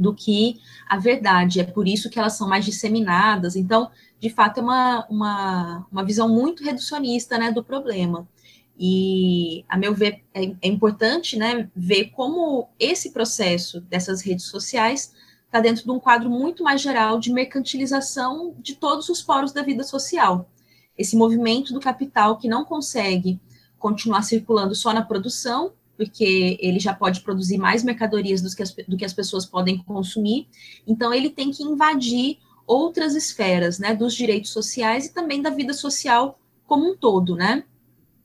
Do 0.00 0.14
que 0.14 0.58
a 0.88 0.96
verdade. 0.96 1.60
É 1.60 1.64
por 1.64 1.86
isso 1.86 2.08
que 2.08 2.18
elas 2.18 2.32
são 2.32 2.48
mais 2.48 2.64
disseminadas. 2.64 3.54
Então, 3.54 3.90
de 4.18 4.30
fato, 4.30 4.58
é 4.58 4.62
uma, 4.62 5.06
uma, 5.10 5.86
uma 5.92 6.04
visão 6.04 6.28
muito 6.28 6.64
reducionista 6.64 7.36
né, 7.38 7.52
do 7.52 7.62
problema. 7.62 8.26
E, 8.78 9.62
a 9.68 9.76
meu 9.76 9.94
ver, 9.94 10.24
é, 10.32 10.44
é 10.62 10.68
importante 10.68 11.36
né, 11.36 11.68
ver 11.76 12.06
como 12.06 12.70
esse 12.78 13.10
processo 13.10 13.82
dessas 13.82 14.22
redes 14.22 14.46
sociais 14.46 15.12
está 15.44 15.60
dentro 15.60 15.84
de 15.84 15.90
um 15.90 16.00
quadro 16.00 16.30
muito 16.30 16.64
mais 16.64 16.80
geral 16.80 17.18
de 17.18 17.30
mercantilização 17.30 18.54
de 18.58 18.74
todos 18.76 19.08
os 19.10 19.20
poros 19.20 19.52
da 19.52 19.62
vida 19.62 19.84
social. 19.84 20.48
Esse 20.96 21.14
movimento 21.14 21.74
do 21.74 21.80
capital 21.80 22.38
que 22.38 22.48
não 22.48 22.64
consegue 22.64 23.38
continuar 23.78 24.22
circulando 24.22 24.74
só 24.74 24.94
na 24.94 25.02
produção, 25.02 25.72
porque 26.00 26.56
ele 26.62 26.80
já 26.80 26.94
pode 26.94 27.20
produzir 27.20 27.58
mais 27.58 27.84
mercadorias 27.84 28.40
do 28.40 28.56
que, 28.56 28.62
as, 28.62 28.74
do 28.88 28.96
que 28.96 29.04
as 29.04 29.12
pessoas 29.12 29.44
podem 29.44 29.76
consumir, 29.76 30.48
então 30.86 31.12
ele 31.12 31.28
tem 31.28 31.50
que 31.50 31.62
invadir 31.62 32.38
outras 32.66 33.14
esferas, 33.14 33.78
né, 33.78 33.94
dos 33.94 34.14
direitos 34.14 34.50
sociais 34.50 35.04
e 35.04 35.12
também 35.12 35.42
da 35.42 35.50
vida 35.50 35.74
social 35.74 36.40
como 36.66 36.90
um 36.90 36.96
todo, 36.96 37.36
né? 37.36 37.64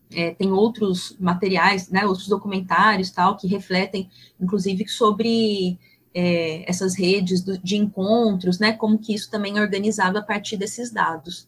É, 0.09 0.33
tem 0.33 0.53
outros 0.53 1.17
materiais, 1.19 1.89
né, 1.89 2.05
outros 2.05 2.29
documentários, 2.29 3.11
tal, 3.11 3.35
que 3.35 3.45
refletem, 3.45 4.09
inclusive, 4.39 4.87
sobre 4.87 5.77
é, 6.13 6.63
essas 6.69 6.95
redes 6.95 7.41
do, 7.41 7.57
de 7.57 7.75
encontros, 7.75 8.57
né, 8.57 8.71
como 8.71 8.97
que 8.97 9.13
isso 9.13 9.29
também 9.29 9.57
é 9.57 9.61
organizado 9.61 10.17
a 10.17 10.21
partir 10.21 10.55
desses 10.55 10.91
dados. 10.91 11.45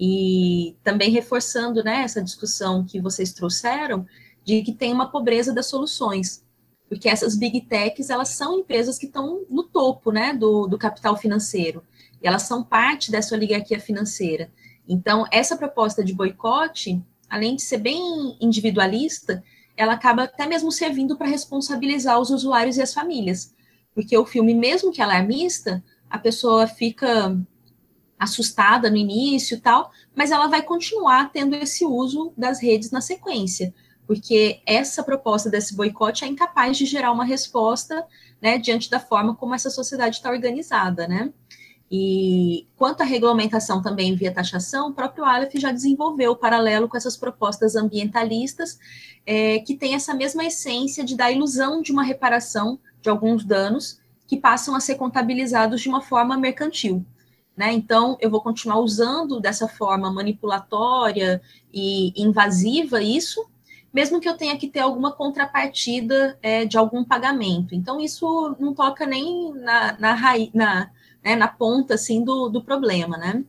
E 0.00 0.74
também 0.82 1.12
reforçando, 1.12 1.84
né, 1.84 2.02
essa 2.02 2.20
discussão 2.20 2.84
que 2.84 3.00
vocês 3.00 3.32
trouxeram, 3.32 4.04
de 4.44 4.62
que 4.62 4.72
tem 4.72 4.92
uma 4.92 5.10
pobreza 5.10 5.52
das 5.52 5.66
soluções, 5.66 6.44
porque 6.88 7.08
essas 7.08 7.36
big 7.36 7.60
techs, 7.62 8.10
elas 8.10 8.30
são 8.30 8.58
empresas 8.58 8.98
que 8.98 9.06
estão 9.06 9.44
no 9.48 9.62
topo, 9.62 10.10
né, 10.10 10.34
do, 10.34 10.66
do 10.66 10.76
capital 10.76 11.16
financeiro, 11.16 11.84
e 12.22 12.26
elas 12.26 12.42
são 12.42 12.64
parte 12.64 13.10
dessa 13.10 13.34
oligarquia 13.34 13.78
financeira. 13.78 14.50
Então, 14.88 15.24
essa 15.30 15.56
proposta 15.56 16.02
de 16.02 16.12
boicote, 16.12 17.00
além 17.28 17.54
de 17.54 17.62
ser 17.62 17.78
bem 17.78 18.36
individualista, 18.40 19.42
ela 19.76 19.92
acaba 19.92 20.24
até 20.24 20.46
mesmo 20.46 20.72
servindo 20.72 21.16
para 21.16 21.28
responsabilizar 21.28 22.18
os 22.18 22.30
usuários 22.30 22.76
e 22.76 22.82
as 22.82 22.92
famílias, 22.92 23.54
porque 23.94 24.16
o 24.18 24.26
filme, 24.26 24.52
mesmo 24.52 24.92
que 24.92 25.00
alarmista, 25.00 25.82
a 26.08 26.18
pessoa 26.18 26.66
fica 26.66 27.38
assustada 28.18 28.90
no 28.90 28.96
início 28.96 29.56
e 29.56 29.60
tal, 29.60 29.90
mas 30.14 30.30
ela 30.30 30.48
vai 30.48 30.60
continuar 30.62 31.30
tendo 31.32 31.54
esse 31.54 31.86
uso 31.86 32.32
das 32.36 32.60
redes 32.60 32.90
na 32.90 33.00
sequência, 33.00 33.72
porque 34.10 34.60
essa 34.66 35.04
proposta 35.04 35.48
desse 35.48 35.72
boicote 35.72 36.24
é 36.24 36.26
incapaz 36.26 36.76
de 36.76 36.84
gerar 36.84 37.12
uma 37.12 37.24
resposta, 37.24 38.04
né, 38.42 38.58
diante 38.58 38.90
da 38.90 38.98
forma 38.98 39.36
como 39.36 39.54
essa 39.54 39.70
sociedade 39.70 40.16
está 40.16 40.28
organizada, 40.32 41.06
né? 41.06 41.32
E 41.88 42.66
quanto 42.76 43.02
à 43.02 43.04
regulamentação 43.04 43.80
também 43.80 44.16
via 44.16 44.34
taxação, 44.34 44.88
o 44.88 44.92
próprio 44.92 45.24
Aleph 45.24 45.54
já 45.54 45.70
desenvolveu 45.70 46.34
paralelo 46.34 46.88
com 46.88 46.96
essas 46.96 47.16
propostas 47.16 47.76
ambientalistas, 47.76 48.80
é, 49.24 49.60
que 49.60 49.76
tem 49.76 49.94
essa 49.94 50.12
mesma 50.12 50.44
essência 50.44 51.04
de 51.04 51.16
dar 51.16 51.30
ilusão 51.30 51.80
de 51.80 51.92
uma 51.92 52.02
reparação 52.02 52.80
de 53.00 53.08
alguns 53.08 53.44
danos 53.44 54.00
que 54.26 54.36
passam 54.36 54.74
a 54.74 54.80
ser 54.80 54.96
contabilizados 54.96 55.80
de 55.80 55.88
uma 55.88 56.02
forma 56.02 56.36
mercantil. 56.36 57.06
Né? 57.56 57.72
Então, 57.74 58.18
eu 58.20 58.28
vou 58.28 58.40
continuar 58.40 58.80
usando 58.80 59.38
dessa 59.38 59.68
forma 59.68 60.10
manipulatória 60.10 61.40
e 61.72 62.12
invasiva 62.20 63.00
isso, 63.00 63.48
mesmo 63.92 64.20
que 64.20 64.28
eu 64.28 64.36
tenha 64.36 64.56
que 64.56 64.68
ter 64.68 64.80
alguma 64.80 65.12
contrapartida 65.12 66.38
é, 66.42 66.64
de 66.64 66.78
algum 66.78 67.04
pagamento. 67.04 67.74
Então, 67.74 68.00
isso 68.00 68.56
não 68.58 68.72
toca 68.74 69.06
nem 69.06 69.52
na, 69.54 69.98
na, 69.98 70.14
raiz, 70.14 70.50
na, 70.54 70.90
né, 71.24 71.34
na 71.36 71.48
ponta 71.48 71.94
assim, 71.94 72.22
do, 72.24 72.48
do 72.48 72.62
problema, 72.62 73.16
né? 73.16 73.44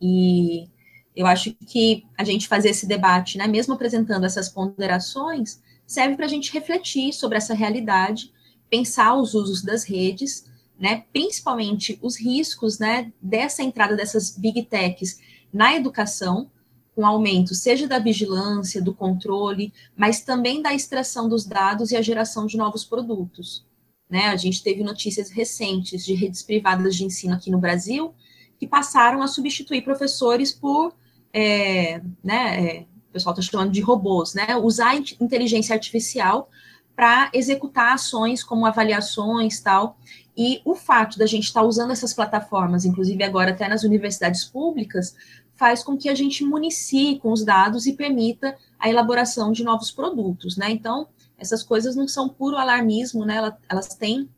E 0.00 0.68
eu 1.14 1.26
acho 1.26 1.54
que 1.66 2.04
a 2.18 2.24
gente 2.24 2.48
fazer 2.48 2.70
esse 2.70 2.86
debate, 2.86 3.38
né, 3.38 3.46
mesmo 3.46 3.74
apresentando 3.74 4.24
essas 4.24 4.48
ponderações, 4.48 5.62
serve 5.86 6.16
para 6.16 6.26
a 6.26 6.28
gente 6.28 6.52
refletir 6.52 7.12
sobre 7.12 7.38
essa 7.38 7.54
realidade, 7.54 8.32
pensar 8.68 9.14
os 9.14 9.34
usos 9.34 9.62
das 9.62 9.84
redes, 9.84 10.50
né, 10.78 11.04
principalmente 11.12 11.98
os 12.02 12.18
riscos 12.18 12.78
né, 12.78 13.12
dessa 13.20 13.62
entrada 13.62 13.94
dessas 13.94 14.36
big 14.36 14.64
techs 14.64 15.20
na 15.52 15.76
educação, 15.76 16.50
com 16.94 17.06
aumento, 17.06 17.54
seja 17.54 17.88
da 17.88 17.98
vigilância, 17.98 18.82
do 18.82 18.94
controle, 18.94 19.72
mas 19.96 20.20
também 20.20 20.60
da 20.60 20.74
extração 20.74 21.28
dos 21.28 21.44
dados 21.44 21.90
e 21.90 21.96
a 21.96 22.02
geração 22.02 22.46
de 22.46 22.56
novos 22.56 22.84
produtos. 22.84 23.64
Né? 24.10 24.26
A 24.26 24.36
gente 24.36 24.62
teve 24.62 24.82
notícias 24.82 25.30
recentes 25.30 26.04
de 26.04 26.12
redes 26.14 26.42
privadas 26.42 26.94
de 26.94 27.04
ensino 27.04 27.34
aqui 27.34 27.50
no 27.50 27.58
Brasil 27.58 28.14
que 28.58 28.66
passaram 28.66 29.22
a 29.22 29.26
substituir 29.26 29.82
professores 29.82 30.52
por, 30.52 30.94
é, 31.32 32.00
né, 32.22 32.64
é, 32.64 32.86
o 33.08 33.12
pessoal 33.12 33.34
está 33.34 33.42
chamando 33.42 33.72
de 33.72 33.80
robôs, 33.80 34.34
né? 34.34 34.56
Usar 34.56 34.94
inteligência 35.20 35.74
artificial 35.74 36.48
para 36.94 37.30
executar 37.34 37.94
ações 37.94 38.44
como 38.44 38.64
avaliações 38.64 39.60
tal. 39.60 39.98
E 40.36 40.62
o 40.64 40.74
fato 40.74 41.18
da 41.18 41.26
gente 41.26 41.44
estar 41.44 41.60
tá 41.60 41.66
usando 41.66 41.90
essas 41.90 42.14
plataformas, 42.14 42.84
inclusive 42.84 43.22
agora 43.22 43.50
até 43.50 43.68
nas 43.68 43.82
universidades 43.82 44.44
públicas, 44.44 45.14
faz 45.62 45.84
com 45.84 45.96
que 45.96 46.08
a 46.08 46.14
gente 46.16 46.44
municie 46.44 47.20
com 47.20 47.30
os 47.30 47.44
dados 47.44 47.86
e 47.86 47.92
permita 47.92 48.58
a 48.80 48.90
elaboração 48.90 49.52
de 49.52 49.62
novos 49.62 49.92
produtos, 49.92 50.56
né? 50.56 50.72
Então, 50.72 51.06
essas 51.38 51.62
coisas 51.62 51.94
não 51.94 52.08
são 52.08 52.28
puro 52.28 52.56
alarmismo, 52.56 53.24
né? 53.24 53.36
Elas, 53.36 53.54
elas 53.68 53.88
têm 53.94 54.28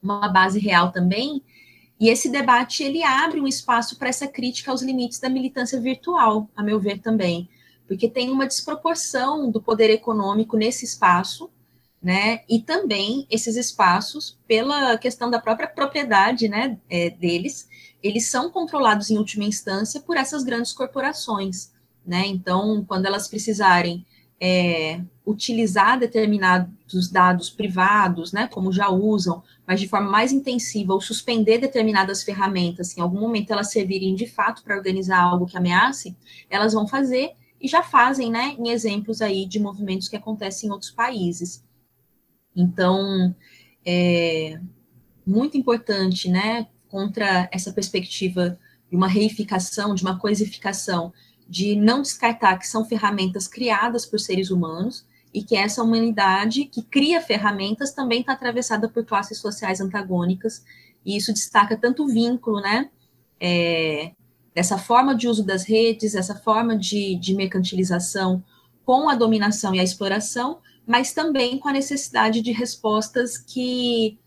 uma 0.00 0.28
base 0.28 0.60
real 0.60 0.92
também. 0.92 1.42
E 1.98 2.08
esse 2.08 2.28
debate 2.28 2.84
ele 2.84 3.02
abre 3.02 3.40
um 3.40 3.48
espaço 3.48 3.98
para 3.98 4.08
essa 4.08 4.28
crítica 4.28 4.70
aos 4.70 4.82
limites 4.82 5.18
da 5.18 5.28
militância 5.28 5.80
virtual, 5.80 6.48
a 6.54 6.62
meu 6.62 6.78
ver 6.78 7.00
também, 7.00 7.48
porque 7.88 8.08
tem 8.08 8.30
uma 8.30 8.46
desproporção 8.46 9.50
do 9.50 9.60
poder 9.60 9.90
econômico 9.90 10.56
nesse 10.56 10.84
espaço, 10.84 11.50
né? 12.02 12.40
E 12.48 12.60
também 12.60 13.26
esses 13.30 13.56
espaços, 13.56 14.36
pela 14.46 14.98
questão 14.98 15.30
da 15.30 15.38
própria 15.38 15.68
propriedade, 15.68 16.48
né, 16.48 16.76
é, 16.90 17.10
deles, 17.10 17.68
eles 18.02 18.28
são 18.28 18.50
controlados 18.50 19.10
em 19.10 19.18
última 19.18 19.44
instância 19.44 20.00
por 20.00 20.16
essas 20.16 20.42
grandes 20.42 20.72
corporações, 20.72 21.72
né? 22.04 22.26
Então, 22.26 22.84
quando 22.86 23.06
elas 23.06 23.28
precisarem 23.28 24.04
é, 24.40 25.00
utilizar 25.24 25.96
determinados 26.00 27.08
dados 27.08 27.48
privados, 27.48 28.32
né, 28.32 28.48
como 28.48 28.72
já 28.72 28.88
usam, 28.88 29.40
mas 29.64 29.80
de 29.80 29.86
forma 29.86 30.10
mais 30.10 30.32
intensiva, 30.32 30.92
ou 30.92 31.00
suspender 31.00 31.58
determinadas 31.58 32.24
ferramentas, 32.24 32.98
em 32.98 33.00
algum 33.00 33.20
momento 33.20 33.52
elas 33.52 33.70
servirem 33.70 34.16
de 34.16 34.26
fato 34.26 34.64
para 34.64 34.76
organizar 34.76 35.20
algo 35.20 35.46
que 35.46 35.56
ameace, 35.56 36.16
elas 36.50 36.72
vão 36.72 36.88
fazer 36.88 37.30
e 37.60 37.68
já 37.68 37.84
fazem, 37.84 38.32
né, 38.32 38.56
em 38.58 38.70
exemplos 38.70 39.22
aí 39.22 39.46
de 39.46 39.60
movimentos 39.60 40.08
que 40.08 40.16
acontecem 40.16 40.68
em 40.68 40.72
outros 40.72 40.90
países. 40.90 41.62
Então, 42.54 43.34
é 43.84 44.58
muito 45.26 45.56
importante, 45.56 46.28
né, 46.28 46.66
contra 46.88 47.48
essa 47.52 47.72
perspectiva 47.72 48.58
de 48.90 48.96
uma 48.96 49.08
reificação, 49.08 49.94
de 49.94 50.02
uma 50.02 50.18
coisificação, 50.18 51.12
de 51.48 51.74
não 51.76 52.02
descartar 52.02 52.58
que 52.58 52.66
são 52.66 52.84
ferramentas 52.84 53.48
criadas 53.48 54.04
por 54.04 54.18
seres 54.18 54.50
humanos 54.50 55.06
e 55.32 55.42
que 55.42 55.56
essa 55.56 55.82
humanidade 55.82 56.66
que 56.66 56.82
cria 56.82 57.20
ferramentas 57.20 57.92
também 57.92 58.20
está 58.20 58.32
atravessada 58.32 58.88
por 58.88 59.04
classes 59.04 59.38
sociais 59.38 59.80
antagônicas. 59.80 60.62
E 61.04 61.16
isso 61.16 61.32
destaca 61.32 61.76
tanto 61.76 62.04
o 62.04 62.08
vínculo, 62.08 62.60
né, 62.60 62.90
é, 63.40 64.12
dessa 64.54 64.76
forma 64.76 65.14
de 65.14 65.26
uso 65.26 65.44
das 65.44 65.64
redes, 65.64 66.14
essa 66.14 66.34
forma 66.34 66.76
de, 66.76 67.16
de 67.16 67.34
mercantilização 67.34 68.44
com 68.84 69.08
a 69.08 69.14
dominação 69.14 69.74
e 69.74 69.80
a 69.80 69.82
exploração, 69.82 70.58
mas 70.86 71.12
também 71.12 71.58
com 71.58 71.68
a 71.68 71.72
necessidade 71.72 72.40
de 72.40 72.52
respostas 72.52 73.38
que 73.38 74.18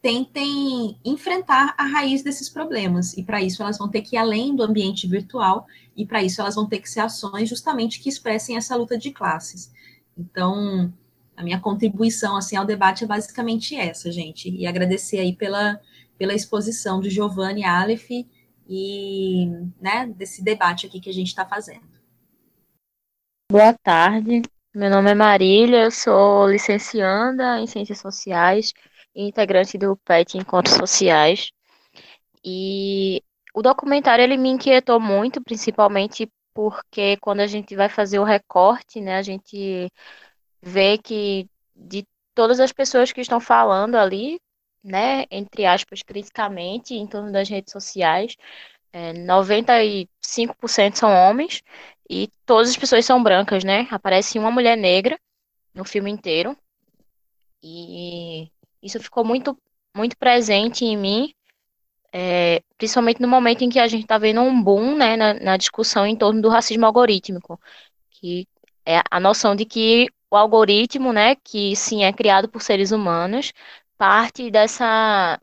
tentem 0.00 0.98
enfrentar 1.04 1.74
a 1.78 1.84
raiz 1.84 2.22
desses 2.22 2.48
problemas. 2.48 3.16
E 3.16 3.22
para 3.22 3.40
isso 3.40 3.62
elas 3.62 3.78
vão 3.78 3.88
ter 3.88 4.02
que 4.02 4.16
ir 4.16 4.18
além 4.18 4.54
do 4.54 4.64
ambiente 4.64 5.06
virtual, 5.06 5.66
e 5.96 6.04
para 6.04 6.22
isso 6.22 6.40
elas 6.40 6.56
vão 6.56 6.66
ter 6.66 6.80
que 6.80 6.90
ser 6.90 7.00
ações 7.00 7.48
justamente 7.48 8.00
que 8.00 8.08
expressem 8.08 8.56
essa 8.56 8.74
luta 8.74 8.98
de 8.98 9.12
classes. 9.12 9.72
Então, 10.18 10.92
a 11.36 11.42
minha 11.42 11.60
contribuição 11.60 12.36
assim 12.36 12.56
ao 12.56 12.64
debate 12.64 13.04
é 13.04 13.06
basicamente 13.06 13.76
essa, 13.76 14.10
gente. 14.10 14.50
E 14.50 14.66
agradecer 14.66 15.20
aí 15.20 15.34
pela, 15.34 15.80
pela 16.18 16.34
exposição 16.34 17.00
de 17.00 17.08
Giovanni 17.08 17.64
Aleph 17.64 18.10
e 18.68 19.46
né, 19.80 20.12
desse 20.16 20.42
debate 20.42 20.86
aqui 20.86 21.00
que 21.00 21.10
a 21.10 21.14
gente 21.14 21.28
está 21.28 21.46
fazendo. 21.46 21.92
Boa 23.50 23.74
tarde, 23.82 24.42
meu 24.74 24.88
nome 24.88 25.10
é 25.10 25.14
Marília, 25.14 25.84
eu 25.84 25.90
sou 25.90 26.48
licencianda 26.48 27.60
em 27.60 27.66
Ciências 27.66 27.98
Sociais 27.98 28.72
e 29.14 29.28
integrante 29.28 29.76
do 29.76 29.96
PET 29.98 30.38
Encontros 30.38 30.76
Sociais. 30.76 31.50
E 32.44 33.22
o 33.54 33.60
documentário 33.62 34.22
ele 34.22 34.38
me 34.38 34.48
inquietou 34.48 34.98
muito, 34.98 35.42
principalmente 35.42 36.26
porque 36.54 37.18
quando 37.18 37.40
a 37.40 37.46
gente 37.46 37.76
vai 37.76 37.88
fazer 37.90 38.18
o 38.18 38.24
recorte, 38.24 39.00
né, 39.00 39.16
a 39.16 39.22
gente 39.22 39.90
vê 40.62 40.96
que 40.98 41.46
de 41.76 42.06
todas 42.34 42.58
as 42.60 42.72
pessoas 42.72 43.12
que 43.12 43.20
estão 43.20 43.40
falando 43.40 43.96
ali, 43.96 44.40
né, 44.82 45.24
entre 45.30 45.66
aspas, 45.66 46.02
criticamente 46.02 46.94
em 46.94 47.06
torno 47.06 47.30
das 47.30 47.48
redes 47.48 47.72
sociais, 47.72 48.36
é, 48.92 49.12
95% 49.12 50.98
são 50.98 51.10
homens 51.10 51.62
e 52.08 52.28
todas 52.46 52.70
as 52.70 52.76
pessoas 52.76 53.04
são 53.04 53.22
brancas, 53.22 53.64
né? 53.64 53.86
Aparece 53.90 54.38
uma 54.38 54.50
mulher 54.50 54.76
negra 54.76 55.18
no 55.74 55.84
filme 55.84 56.10
inteiro. 56.10 56.56
E 57.62 58.50
isso 58.82 59.00
ficou 59.00 59.24
muito, 59.24 59.56
muito 59.96 60.16
presente 60.16 60.84
em 60.84 60.96
mim, 60.96 61.34
é, 62.12 62.62
principalmente 62.76 63.22
no 63.22 63.28
momento 63.28 63.62
em 63.62 63.70
que 63.70 63.78
a 63.78 63.88
gente 63.88 64.02
está 64.02 64.18
vendo 64.18 64.40
um 64.40 64.62
boom 64.62 64.96
né, 64.96 65.16
na, 65.16 65.34
na, 65.34 65.56
discussão 65.56 66.06
em 66.06 66.16
torno 66.16 66.42
do 66.42 66.48
racismo 66.48 66.84
algorítmico, 66.84 67.58
que 68.10 68.46
é 68.84 69.00
a 69.10 69.20
noção 69.20 69.56
de 69.56 69.64
que 69.64 70.08
o 70.30 70.36
algoritmo, 70.36 71.12
né, 71.12 71.36
que 71.36 71.74
sim 71.76 72.04
é 72.04 72.12
criado 72.12 72.48
por 72.48 72.62
seres 72.62 72.90
humanos, 72.90 73.52
parte 73.96 74.50
dessa, 74.50 75.40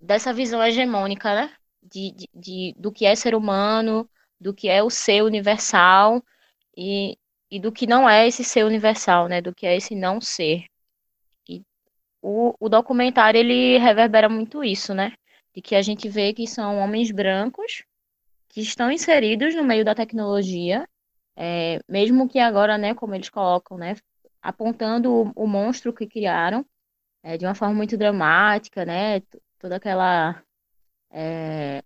dessa 0.00 0.32
visão 0.32 0.62
hegemônica, 0.62 1.34
né, 1.34 1.52
de, 1.82 2.12
de, 2.12 2.28
de 2.34 2.74
do 2.76 2.92
que 2.92 3.06
é 3.06 3.14
ser 3.14 3.34
humano, 3.34 4.08
do 4.42 4.52
que 4.52 4.68
é 4.68 4.82
o 4.82 4.90
ser 4.90 5.22
universal 5.22 6.22
e, 6.76 7.16
e 7.50 7.60
do 7.60 7.70
que 7.70 7.86
não 7.86 8.08
é 8.08 8.26
esse 8.26 8.42
ser 8.42 8.64
universal, 8.64 9.28
né, 9.28 9.40
do 9.40 9.54
que 9.54 9.66
é 9.66 9.76
esse 9.76 9.94
não 9.94 10.20
ser. 10.20 10.64
E 11.48 11.62
o, 12.20 12.54
o 12.58 12.68
documentário, 12.68 13.38
ele 13.38 13.78
reverbera 13.78 14.28
muito 14.28 14.64
isso, 14.64 14.92
né, 14.92 15.12
de 15.54 15.62
que 15.62 15.76
a 15.76 15.82
gente 15.82 16.08
vê 16.08 16.32
que 16.32 16.46
são 16.46 16.78
homens 16.78 17.10
brancos 17.10 17.84
que 18.48 18.60
estão 18.60 18.90
inseridos 18.90 19.54
no 19.54 19.64
meio 19.64 19.84
da 19.84 19.94
tecnologia, 19.94 20.86
é, 21.36 21.78
mesmo 21.88 22.28
que 22.28 22.38
agora, 22.38 22.76
né, 22.76 22.94
como 22.94 23.14
eles 23.14 23.30
colocam, 23.30 23.78
né, 23.78 23.96
apontando 24.42 25.12
o, 25.12 25.32
o 25.36 25.46
monstro 25.46 25.92
que 25.92 26.06
criaram, 26.06 26.66
é, 27.22 27.38
de 27.38 27.46
uma 27.46 27.54
forma 27.54 27.74
muito 27.74 27.96
dramática, 27.96 28.84
né, 28.84 29.20
toda 29.58 29.76
aquela 29.76 30.42
é, 31.10 31.82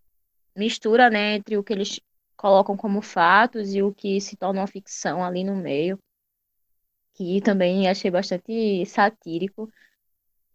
mistura, 0.57 1.11
né, 1.11 1.37
entre 1.37 1.57
o 1.59 1.62
que 1.62 1.73
eles 1.73 2.01
colocam 2.37 2.77
como 2.77 3.03
fatos 3.03 3.75
e 3.75 3.83
o 3.83 3.92
que 3.94 4.20
se 4.20 4.37
torna 4.37 4.61
uma 4.61 4.66
ficção 4.66 5.25
ali 5.25 5.44
no 5.44 5.57
meio, 5.57 5.99
que 7.14 7.40
também 7.40 7.88
achei 7.88 8.11
bastante 8.11 8.85
satírico 8.87 9.70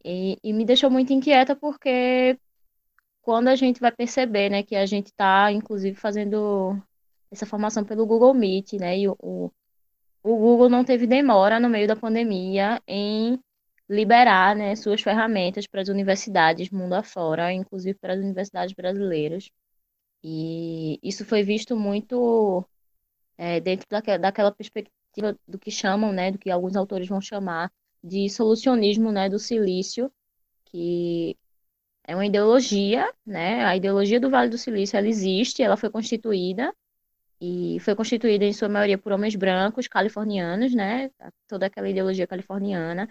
e, 0.03 0.37
e 0.43 0.53
me 0.53 0.65
deixou 0.65 0.89
muito 0.89 1.13
inquieta 1.13 1.55
porque 1.55 2.37
quando 3.21 3.49
a 3.49 3.55
gente 3.55 3.79
vai 3.79 3.91
perceber, 3.91 4.49
né, 4.49 4.63
que 4.63 4.75
a 4.75 4.85
gente 4.85 5.07
está, 5.07 5.51
inclusive, 5.51 5.95
fazendo 5.95 6.81
essa 7.31 7.45
formação 7.45 7.83
pelo 7.85 8.05
Google 8.05 8.33
Meet, 8.33 8.73
né, 8.73 8.97
e 8.99 9.07
o, 9.07 9.15
o, 9.19 9.51
Google 10.23 10.69
não 10.69 10.83
teve 10.83 11.07
demora 11.07 11.59
no 11.59 11.69
meio 11.69 11.87
da 11.87 11.95
pandemia 11.95 12.81
em 12.87 13.39
liberar, 13.89 14.55
né, 14.55 14.75
suas 14.75 15.01
ferramentas 15.01 15.67
para 15.67 15.81
as 15.81 15.89
universidades 15.89 16.69
mundo 16.71 16.93
afora, 16.93 17.53
inclusive 17.53 17.97
para 17.99 18.13
as 18.13 18.19
universidades 18.19 18.73
brasileiras. 18.73 19.51
E 20.23 20.99
isso 21.03 21.25
foi 21.25 21.43
visto 21.43 21.75
muito 21.75 22.65
é, 23.37 23.59
dentro 23.59 23.87
daquela, 23.89 24.17
daquela 24.17 24.51
perspectiva 24.51 25.37
do 25.47 25.59
que 25.59 25.71
chamam, 25.71 26.11
né, 26.13 26.31
do 26.31 26.37
que 26.37 26.49
alguns 26.49 26.75
autores 26.75 27.07
vão 27.07 27.21
chamar 27.21 27.71
de 28.03 28.29
solucionismo, 28.29 29.11
né, 29.11 29.29
do 29.29 29.39
silício, 29.39 30.11
que 30.65 31.37
é 32.03 32.15
uma 32.15 32.25
ideologia, 32.25 33.11
né? 33.25 33.63
A 33.65 33.75
ideologia 33.75 34.19
do 34.19 34.29
Vale 34.29 34.49
do 34.49 34.57
Silício, 34.57 34.97
ela 34.97 35.07
existe, 35.07 35.61
ela 35.63 35.77
foi 35.77 35.89
constituída 35.89 36.73
e 37.41 37.79
foi 37.81 37.95
constituída 37.95 38.45
em 38.45 38.53
sua 38.53 38.69
maioria 38.69 38.97
por 38.97 39.11
homens 39.11 39.35
brancos 39.35 39.87
californianos, 39.87 40.73
né? 40.73 41.11
Toda 41.47 41.67
aquela 41.67 41.89
ideologia 41.89 42.27
californiana 42.27 43.07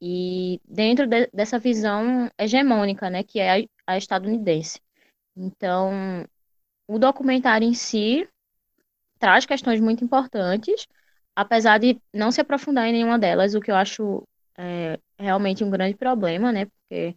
e 0.00 0.60
dentro 0.64 1.06
de, 1.06 1.28
dessa 1.32 1.58
visão 1.58 2.30
hegemônica, 2.38 3.10
né, 3.10 3.22
que 3.22 3.40
é 3.40 3.62
a, 3.62 3.68
a 3.86 3.98
estadunidense. 3.98 4.80
Então, 5.36 6.24
o 6.88 6.98
documentário 6.98 7.68
em 7.68 7.74
si 7.74 8.28
traz 9.18 9.46
questões 9.46 9.80
muito 9.80 10.02
importantes, 10.04 10.86
apesar 11.36 11.78
de 11.78 12.00
não 12.12 12.32
se 12.32 12.40
aprofundar 12.40 12.86
em 12.88 12.92
nenhuma 12.92 13.18
delas, 13.18 13.54
o 13.54 13.60
que 13.60 13.70
eu 13.70 13.76
acho 13.76 14.26
é, 14.56 14.98
realmente 15.18 15.62
um 15.62 15.70
grande 15.70 15.96
problema, 15.96 16.50
né? 16.50 16.66
Porque 16.66 17.16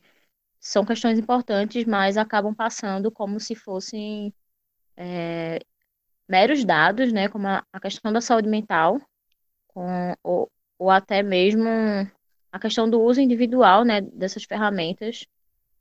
são 0.59 0.85
questões 0.85 1.17
importantes, 1.17 1.85
mas 1.85 2.17
acabam 2.17 2.53
passando 2.53 3.11
como 3.11 3.39
se 3.39 3.55
fossem 3.55 4.33
é, 4.97 5.59
meros 6.27 6.65
dados, 6.65 7.11
né? 7.13 7.29
Como 7.29 7.47
a, 7.47 7.63
a, 7.73 7.79
questão 7.79 8.13
da 8.13 8.21
saúde 8.21 8.49
mental, 8.49 9.01
com, 9.67 10.15
ou, 10.23 10.51
ou 10.79 10.89
até 10.89 11.23
mesmo 11.23 11.67
a 12.51 12.59
questão 12.59 12.89
do 12.89 13.01
uso 13.01 13.21
individual, 13.21 13.83
né? 13.85 14.01
Dessas 14.01 14.43
ferramentas. 14.43 15.25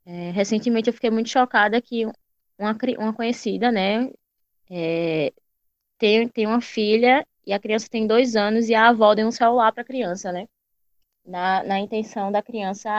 É, 0.07 0.31
recentemente 0.31 0.89
eu 0.89 0.95
fiquei 0.95 1.11
muito 1.11 1.29
chocada 1.29 1.81
que 1.83 2.07
uma, 2.65 2.77
uma 2.99 3.13
conhecida, 3.15 3.73
né? 3.73 4.11
É, 4.71 5.33
tem, 5.99 6.29
tem 6.29 6.47
uma 6.47 6.61
filha 6.61 7.27
e 7.47 7.53
a 7.53 7.59
criança 7.61 7.89
tem 7.91 8.07
dois 8.07 8.37
anos 8.37 8.69
e 8.69 8.75
a 8.75 8.89
avó 8.89 9.15
deu 9.15 9.27
um 9.27 9.31
celular 9.33 9.73
para 9.73 9.83
a 9.83 9.87
criança, 9.87 10.33
né? 10.33 10.49
Na, 11.25 11.63
na 11.65 11.81
intenção 11.81 12.33
da 12.33 12.43
criança 12.43 12.91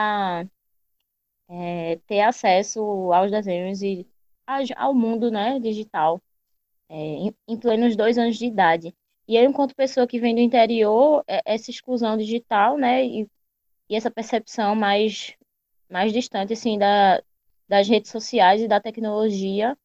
é, 1.48 1.98
ter 2.06 2.20
acesso 2.20 2.80
aos 3.12 3.30
desenhos 3.30 3.82
e 3.82 4.06
ao 4.76 4.94
mundo 4.94 5.30
né, 5.30 5.58
digital 5.60 6.20
é, 6.88 6.96
em, 6.96 7.34
em 7.48 7.58
plenos 7.58 7.96
dois 7.96 8.18
anos 8.18 8.36
de 8.36 8.46
idade. 8.46 8.94
E 9.26 9.36
eu, 9.36 9.44
enquanto 9.44 9.74
pessoa 9.74 10.06
que 10.06 10.20
vem 10.20 10.34
do 10.34 10.40
interior, 10.40 11.24
é, 11.26 11.40
essa 11.44 11.70
exclusão 11.70 12.16
digital, 12.16 12.76
né, 12.76 13.04
e, 13.04 13.28
e 13.88 13.96
essa 13.96 14.10
percepção 14.10 14.74
mais, 14.74 15.34
mais 15.88 16.12
distante, 16.12 16.52
assim, 16.52 16.78
da, 16.78 17.22
das 17.72 17.88
redes 17.88 18.10
sociais 18.10 18.60
e 18.60 18.68
da 18.68 18.78
tecnologia 18.78 19.78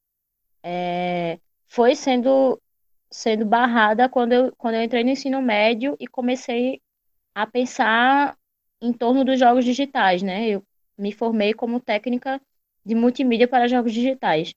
é, 0.62 1.40
foi 1.68 1.96
sendo 1.96 2.62
sendo 3.10 3.46
barrada 3.46 4.10
quando 4.10 4.34
eu, 4.34 4.54
quando 4.58 4.76
eu 4.76 4.84
entrei 4.84 5.06
no 5.06 5.12
ensino 5.12 5.42
médio 5.42 5.96
e 5.98 6.06
comecei 6.06 6.82
a 7.34 7.48
pensar 7.48 8.38
em 8.82 8.92
torno 8.92 9.24
dos 9.24 9.40
jogos 9.40 9.64
digitais, 9.64 10.22
né? 10.22 10.50
Eu 10.50 10.62
me 10.98 11.14
formei 11.14 11.54
como 11.54 11.80
técnica 11.80 12.42
de 12.86 12.94
multimídia 12.94 13.48
para 13.48 13.70
jogos 13.70 13.94
digitais. 13.94 14.54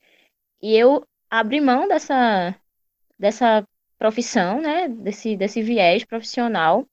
E 0.61 0.75
eu 0.77 1.07
abri 1.31 1.61
mão 1.61 1.87
dessa, 1.87 2.57
dessa 3.17 3.65
profissão, 3.97 4.61
né? 4.61 4.89
Desse, 4.89 5.37
desse 5.37 5.63
viés 5.63 6.05
profissional, 6.05 6.85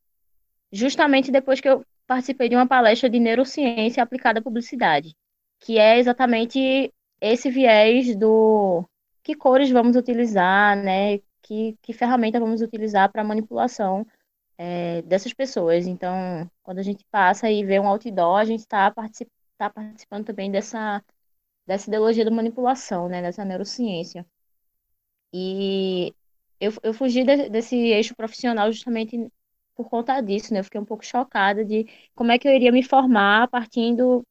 justamente 0.72 1.32
depois 1.32 1.60
que 1.60 1.68
eu 1.68 1.84
participei 2.06 2.48
de 2.48 2.56
uma 2.56 2.68
palestra 2.68 3.10
de 3.10 3.20
neurociência 3.20 4.04
aplicada 4.04 4.40
à 4.40 4.44
publicidade 4.44 5.16
que 5.60 5.78
é 5.78 6.00
exatamente 6.00 6.94
esse 7.22 7.50
viés 7.50 8.16
do 8.16 8.86
que 9.24 9.36
cores 9.36 9.70
vamos 9.72 9.96
utilizar, 9.96 10.78
né? 10.78 11.20
Que, 11.42 11.78
que 11.82 11.94
ferramenta 11.94 12.40
vamos 12.40 12.62
utilizar 12.62 13.12
para 13.12 13.24
manipulação 13.24 14.06
é, 14.58 15.02
dessas 15.04 15.34
pessoas. 15.34 15.88
Então, 15.88 16.50
quando 16.64 16.80
a 16.80 16.84
gente 16.84 17.06
passa 17.12 17.50
e 17.50 17.64
vê 17.66 17.80
um 17.80 17.88
outdoor, 17.88 18.40
a 18.40 18.46
gente 18.46 18.62
está 18.62 18.92
tá 19.58 19.70
participando 19.70 20.26
também 20.26 20.52
dessa, 20.52 21.04
dessa 21.66 21.90
ideologia 21.90 22.26
da 22.26 22.32
manipulação, 22.32 23.10
né? 23.10 23.22
Dessa 23.22 23.46
neurociência. 23.46 24.26
E 25.34 26.14
eu, 26.60 26.72
eu 26.84 26.94
fugi 26.94 27.24
de, 27.24 27.50
desse 27.50 27.76
eixo 27.76 28.16
profissional 28.16 28.72
justamente 28.72 29.30
por 29.76 29.90
conta 29.90 30.22
disso, 30.22 30.54
né? 30.54 30.60
Eu 30.60 30.64
fiquei 30.64 30.82
um 30.82 30.86
pouco 30.86 31.06
chocada 31.06 31.64
de 31.66 31.86
como 32.16 32.32
é 32.32 32.40
que 32.40 32.48
eu 32.48 32.54
iria 32.54 32.72
me 32.72 32.84
formar 32.84 33.48
partindo 33.50 34.24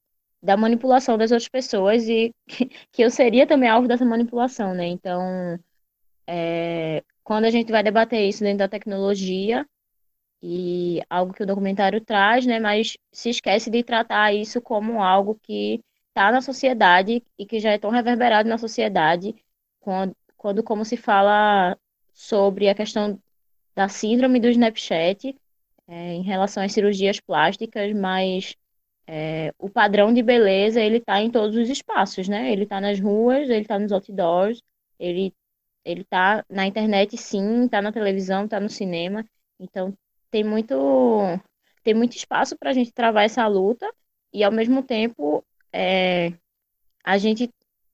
da 0.47 0.57
manipulação 0.57 1.18
das 1.18 1.32
outras 1.32 1.49
pessoas 1.49 2.09
e 2.09 2.34
que 2.92 3.03
eu 3.03 3.11
seria 3.11 3.47
também 3.47 3.68
alvo 3.68 3.88
dessa 3.88 4.05
manipulação, 4.05 4.74
né? 4.74 4.86
Então, 4.86 5.59
é, 6.26 7.03
quando 7.24 7.44
a 7.47 7.51
gente 7.51 7.72
vai 7.72 7.82
debater 7.82 8.28
isso 8.28 8.42
dentro 8.44 8.59
da 8.59 8.68
tecnologia, 8.68 9.66
e 10.42 11.03
algo 11.11 11.32
que 11.32 11.42
o 11.42 11.47
documentário 11.47 12.01
traz, 12.01 12.47
né? 12.47 12.61
Mas 12.61 12.97
se 13.12 13.30
esquece 13.30 13.70
de 13.70 13.82
tratar 13.82 14.32
isso 14.32 14.61
como 14.61 15.03
algo 15.03 15.38
que 15.42 15.82
está 16.09 16.30
na 16.30 16.40
sociedade 16.40 17.22
e 17.38 17.47
que 17.47 17.59
já 17.61 17.72
é 17.72 17.78
tão 17.78 17.90
reverberado 17.90 18.49
na 18.49 18.59
sociedade, 18.59 19.34
quando, 19.80 20.16
quando 20.36 20.62
como 20.62 20.84
se 20.84 20.97
fala 20.97 21.76
sobre 22.12 22.68
a 22.68 22.74
questão 22.74 23.20
da 23.74 23.88
síndrome 23.88 24.40
do 24.40 24.49
Snapchat 24.49 25.36
é, 25.88 26.14
em 26.14 26.22
relação 26.22 26.62
às 26.62 26.72
cirurgias 26.72 27.20
plásticas, 27.20 27.92
mas 27.94 28.57
é, 29.07 29.54
o 29.59 29.68
padrão 29.70 30.12
de 30.12 30.22
beleza 30.22 30.80
ele 30.80 30.98
está 30.98 31.20
em 31.20 31.30
todos 31.30 31.57
os 31.57 31.68
espaços, 31.70 32.28
né? 32.28 32.52
Ele 32.52 32.64
está 32.64 32.80
nas 32.80 32.98
ruas, 33.00 33.48
ele 33.48 33.62
está 33.62 33.78
nos 33.78 33.92
outdoors, 33.92 34.62
ele 34.98 35.32
ele 35.84 36.00
está 36.02 36.44
na 36.50 36.66
internet, 36.66 37.16
sim, 37.16 37.66
está 37.66 37.80
na 37.80 37.92
televisão, 37.92 38.44
está 38.44 38.59
no 38.59 38.68
cinema. 38.68 39.24
Então 39.61 39.96
tem 40.30 40.44
muito 40.44 40.74
tem 41.84 41.94
muito 41.94 42.16
espaço 42.16 42.57
para 42.59 42.70
a 42.70 42.72
gente 42.72 42.92
travar 42.92 43.24
essa 43.24 43.46
luta 43.46 43.88
e 44.32 44.42
ao 44.44 44.52
mesmo 44.52 44.82
tempo 44.82 45.44
é, 45.72 46.32
a 47.04 47.18
gente 47.18 47.50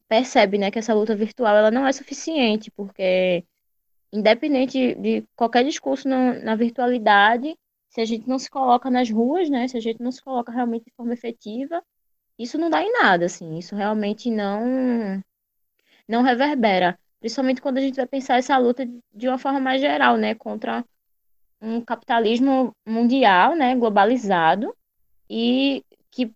percebe, 0.08 0.58
né, 0.58 0.70
que 0.70 0.78
essa 0.78 0.94
luta 0.94 1.14
virtual 1.16 1.56
ela 1.56 1.70
não 1.70 1.86
é 1.86 1.92
suficiente 1.92 2.70
porque 2.70 3.44
independente 4.12 4.94
de 4.96 5.24
qualquer 5.36 5.64
discurso 5.64 6.08
na 6.08 6.54
virtualidade, 6.54 7.56
se 7.93 8.01
a 8.01 8.05
gente 8.07 8.26
não 8.26 8.38
se 8.38 8.51
coloca 8.51 8.90
nas 8.90 9.11
ruas, 9.11 9.51
né, 9.51 9.68
se 9.68 9.76
a 9.76 9.80
gente 9.80 10.03
não 10.03 10.11
se 10.11 10.22
coloca 10.22 10.51
realmente 10.51 10.86
de 10.86 10.93
forma 10.97 11.12
efetiva, 11.12 11.82
isso 12.38 12.57
não 12.57 12.70
dá 12.70 12.82
em 12.82 12.90
nada, 12.90 13.26
assim, 13.26 13.59
isso 13.59 13.76
realmente 13.76 14.30
não 14.30 15.22
não 16.09 16.22
reverbera, 16.22 16.99
principalmente 17.20 17.61
quando 17.61 17.78
a 17.78 17.80
gente 17.82 17.97
vai 17.97 18.07
pensar 18.07 18.38
essa 18.38 18.57
luta 18.57 18.88
de 19.12 19.28
uma 19.28 19.38
forma 19.38 19.61
mais 19.61 19.80
geral, 19.80 20.16
né, 20.16 20.34
contra 20.34 20.82
um 21.61 21.82
capitalismo 21.82 22.74
mundial, 22.86 23.55
né, 23.55 23.76
globalizado 23.76 24.74
e 25.28 25.84
que, 26.11 26.32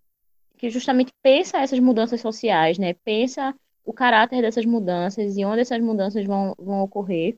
que 0.57 0.69
justamente 0.69 1.11
pensa 1.23 1.57
essas 1.57 1.79
mudanças 1.79 2.21
sociais, 2.21 2.77
né, 2.77 2.93
pensa 3.03 3.53
o 3.83 3.93
caráter 3.93 4.43
dessas 4.43 4.65
mudanças 4.65 5.35
e 5.37 5.43
onde 5.43 5.61
essas 5.61 5.81
mudanças 5.81 6.23
vão, 6.25 6.53
vão 6.57 6.81
ocorrer. 6.83 7.35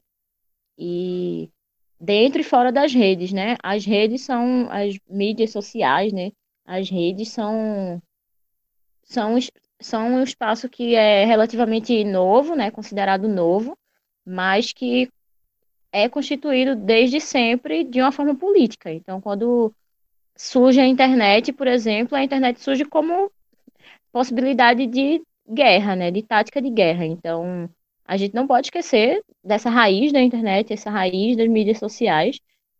E 0.77 1.49
dentro 1.99 2.41
e 2.41 2.43
fora 2.43 2.71
das 2.71 2.93
redes, 2.93 3.31
né? 3.33 3.57
As 3.63 3.85
redes 3.85 4.21
são 4.21 4.69
as 4.71 4.97
mídias 5.09 5.51
sociais, 5.51 6.13
né? 6.13 6.31
As 6.65 6.89
redes 6.89 7.29
são 7.29 8.01
são 9.03 9.37
são 9.81 10.07
um 10.15 10.23
espaço 10.23 10.69
que 10.69 10.95
é 10.95 11.25
relativamente 11.25 12.03
novo, 12.03 12.55
né? 12.55 12.71
Considerado 12.71 13.27
novo, 13.27 13.77
mas 14.25 14.73
que 14.73 15.09
é 15.91 16.07
constituído 16.09 16.75
desde 16.75 17.19
sempre 17.19 17.83
de 17.83 18.01
uma 18.01 18.11
forma 18.11 18.35
política. 18.35 18.91
Então, 18.91 19.19
quando 19.21 19.73
surge 20.35 20.79
a 20.79 20.87
internet, 20.87 21.51
por 21.53 21.67
exemplo, 21.67 22.15
a 22.17 22.23
internet 22.23 22.61
surge 22.61 22.85
como 22.85 23.31
possibilidade 24.11 24.85
de 24.87 25.21
guerra, 25.47 25.95
né, 25.95 26.11
de 26.11 26.23
tática 26.23 26.61
de 26.61 26.69
guerra. 26.69 27.05
Então, 27.05 27.69
a 28.09 28.17
gente 28.17 28.33
não 28.33 28.47
pode 28.47 28.65
esquecer 28.65 29.23
dessa 29.43 29.69
raiz 29.69 30.11
da 30.11 30.19
internet, 30.19 30.73
essa 30.73 30.89
raiz 30.89 31.37
das 31.37 31.47
mídias 31.47 31.77
sociais, 31.77 32.39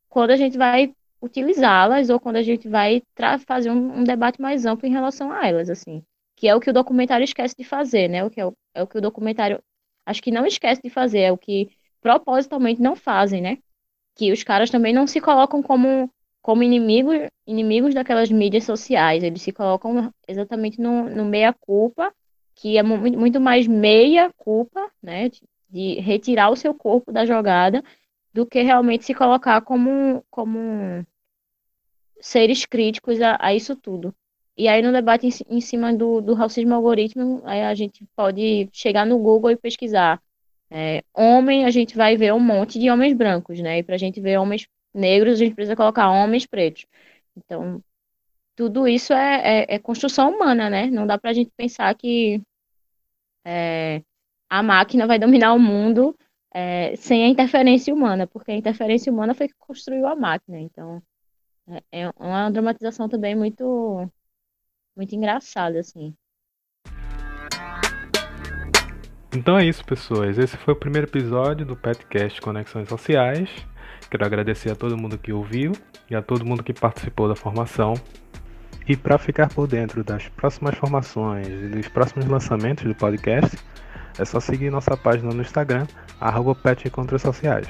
quando 0.10 0.32
a 0.32 0.36
gente 0.36 0.58
vai 0.58 0.92
utilizá-las 1.22 2.10
ou 2.10 2.20
quando 2.20 2.38
a 2.38 2.42
gente 2.42 2.68
vai 2.68 3.04
fazer 3.46 3.70
um, 3.70 4.00
um, 4.00 4.04
debate 4.04 4.42
mais 4.42 4.66
amplo 4.66 4.88
em 4.88 4.92
relação 4.92 5.32
a 5.32 5.48
elas, 5.48 5.70
assim, 5.70 6.04
que 6.36 6.48
é 6.48 6.56
o 6.56 6.60
que 6.60 6.72
o 6.72 6.74
documentário 6.74 7.24
esquece 7.24 7.54
de 7.56 7.64
fazer, 7.64 8.08
né? 8.08 8.24
O 8.24 8.30
que 8.32 8.42
é 8.42 8.46
o, 8.48 8.54
é 8.74 8.82
o 8.82 8.88
que 8.88 8.98
o 8.98 9.02
documentário 9.02 9.62
acho 10.04 10.20
que 10.20 10.32
não 10.32 10.48
esquece 10.48 10.82
de 10.82 10.90
fazer, 10.90 11.20
é 11.20 11.32
o 11.32 11.38
que 11.38 11.70
propositalmente 12.02 12.82
não 12.82 12.96
fazem, 12.96 13.40
né? 13.40 13.60
Que 14.16 14.32
os 14.32 14.42
caras 14.42 14.72
também 14.72 14.94
não 14.94 15.06
se 15.06 15.22
colocam 15.22 15.62
como, 15.62 16.12
como 16.42 16.64
inimigos, 16.64 17.30
inimigos 17.46 17.94
daquelas 17.94 18.32
mídias 18.32 18.64
sociais, 18.64 19.24
eles 19.24 19.44
se 19.44 19.52
colocam 19.52 20.12
exatamente 20.28 20.82
no, 20.82 21.08
no 21.08 21.24
meia-culpa, 21.24 22.12
que 22.60 22.78
é 22.78 22.84
muito 22.84 23.39
mais 23.39 23.68
meia-culpa, 23.68 24.91
né? 25.01 25.30
De, 25.70 25.99
retirar 26.01 26.49
o 26.49 26.55
seu 26.55 26.74
corpo 26.74 27.12
da 27.12 27.26
jogada, 27.26 27.84
do 28.34 28.45
que 28.45 28.62
realmente 28.62 29.05
se 29.05 29.14
colocar 29.14 29.62
como, 29.62 30.24
como 30.30 31.05
seres 32.20 32.66
críticos 32.66 33.22
a, 33.22 33.38
a 33.39 33.53
isso 33.53 33.76
tudo. 33.76 34.14
E 34.57 34.68
aí, 34.68 34.82
no 34.82 34.91
debate 34.91 35.28
em, 35.28 35.57
em 35.57 35.62
cima 35.62 35.93
do, 35.93 36.22
do 36.22 36.34
racismo 36.34 36.76
algoritmo, 36.76 37.41
a 37.45 37.74
gente 37.76 38.05
pode 38.16 38.70
chegar 38.74 39.05
no 39.05 39.18
Google 39.20 39.51
e 39.51 39.55
pesquisar 39.55 40.22
é, 40.70 41.03
homem, 41.14 41.66
a 41.66 41.72
gente 41.72 41.95
vai 41.95 42.16
ver 42.18 42.34
um 42.34 42.39
monte 42.39 42.78
de 42.80 42.89
homens 42.89 43.14
brancos, 43.14 43.60
né? 43.60 43.80
E 43.80 43.84
para 43.84 43.95
a 43.95 43.97
gente 43.97 44.20
ver 44.22 44.38
homens 44.38 44.68
negros, 44.93 45.36
a 45.36 45.38
gente 45.38 45.55
precisa 45.55 45.76
colocar 45.76 46.12
homens 46.12 46.45
pretos. 46.45 46.86
Então, 47.38 47.82
tudo 48.55 48.88
isso 48.88 49.14
é, 49.14 49.64
é, 49.64 49.76
é 49.76 49.80
construção 49.80 50.32
humana, 50.32 50.70
né? 50.70 50.88
Não 50.88 51.07
dá 51.07 51.18
para 51.18 51.32
a 51.32 51.34
gente 51.34 51.51
pensar 51.55 51.93
que 51.95 52.41
é, 53.52 54.04
a 54.47 54.62
máquina 54.62 55.08
vai 55.08 55.18
dominar 55.18 55.54
o 55.54 55.60
mundo 55.60 56.16
é, 56.54 56.95
sem 56.95 57.24
a 57.24 57.28
interferência 57.28 57.91
humana, 57.91 58.28
porque 58.28 58.52
a 58.52 58.56
interferência 58.56 59.12
humana 59.12 59.34
foi 59.34 59.47
que 59.47 59.56
construiu 59.58 60.08
a 60.08 60.16
máquina. 60.16 60.60
Então, 60.60 61.02
é, 61.68 62.04
é 62.04 62.10
uma 62.16 62.52
dramatização 62.52 63.10
também 63.10 63.36
muito, 63.36 64.08
muito 64.95 65.16
engraçada, 65.16 65.80
assim. 65.80 66.14
Então 69.34 69.58
é 69.58 69.66
isso, 69.66 69.84
pessoas. 69.84 70.38
Esse 70.38 70.58
foi 70.58 70.74
o 70.76 70.80
primeiro 70.80 71.08
episódio 71.08 71.66
do 71.66 71.76
Petcast 71.76 72.39
Conexões 72.41 72.88
Sociais. 72.88 73.50
Quero 74.12 74.26
agradecer 74.26 74.72
a 74.72 74.76
todo 74.76 74.97
mundo 74.97 75.18
que 75.18 75.34
ouviu 75.34 75.72
e 76.10 76.16
a 76.16 76.22
todo 76.22 76.45
mundo 76.45 76.64
que 76.64 76.74
participou 76.74 77.28
da 77.28 77.36
formação. 77.36 77.93
E 78.90 78.98
para 78.98 79.20
ficar 79.20 79.50
por 79.50 79.68
dentro 79.68 80.04
das 80.04 80.28
próximas 80.30 80.76
formações 80.76 81.48
e 81.48 81.68
dos 81.68 81.88
próximos 81.90 82.26
lançamentos 82.26 82.84
do 82.86 82.96
podcast, 82.96 83.56
é 84.18 84.26
só 84.26 84.40
seguir 84.40 84.72
nossa 84.72 84.98
página 84.98 85.32
no 85.32 85.44
Instagram, 85.44 85.86
arroba 86.20 86.58
Sociais. 87.20 87.68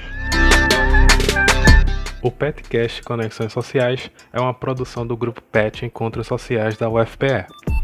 O 2.23 2.31
Petcast 2.31 3.03
Conexões 3.03 3.51
Sociais 3.51 4.09
é 4.31 4.39
uma 4.39 4.53
produção 4.53 5.05
do 5.05 5.17
grupo 5.17 5.41
Pet 5.41 5.85
Encontros 5.85 6.25
Sociais 6.25 6.77
da 6.77 6.89
UFPE. 6.89 7.78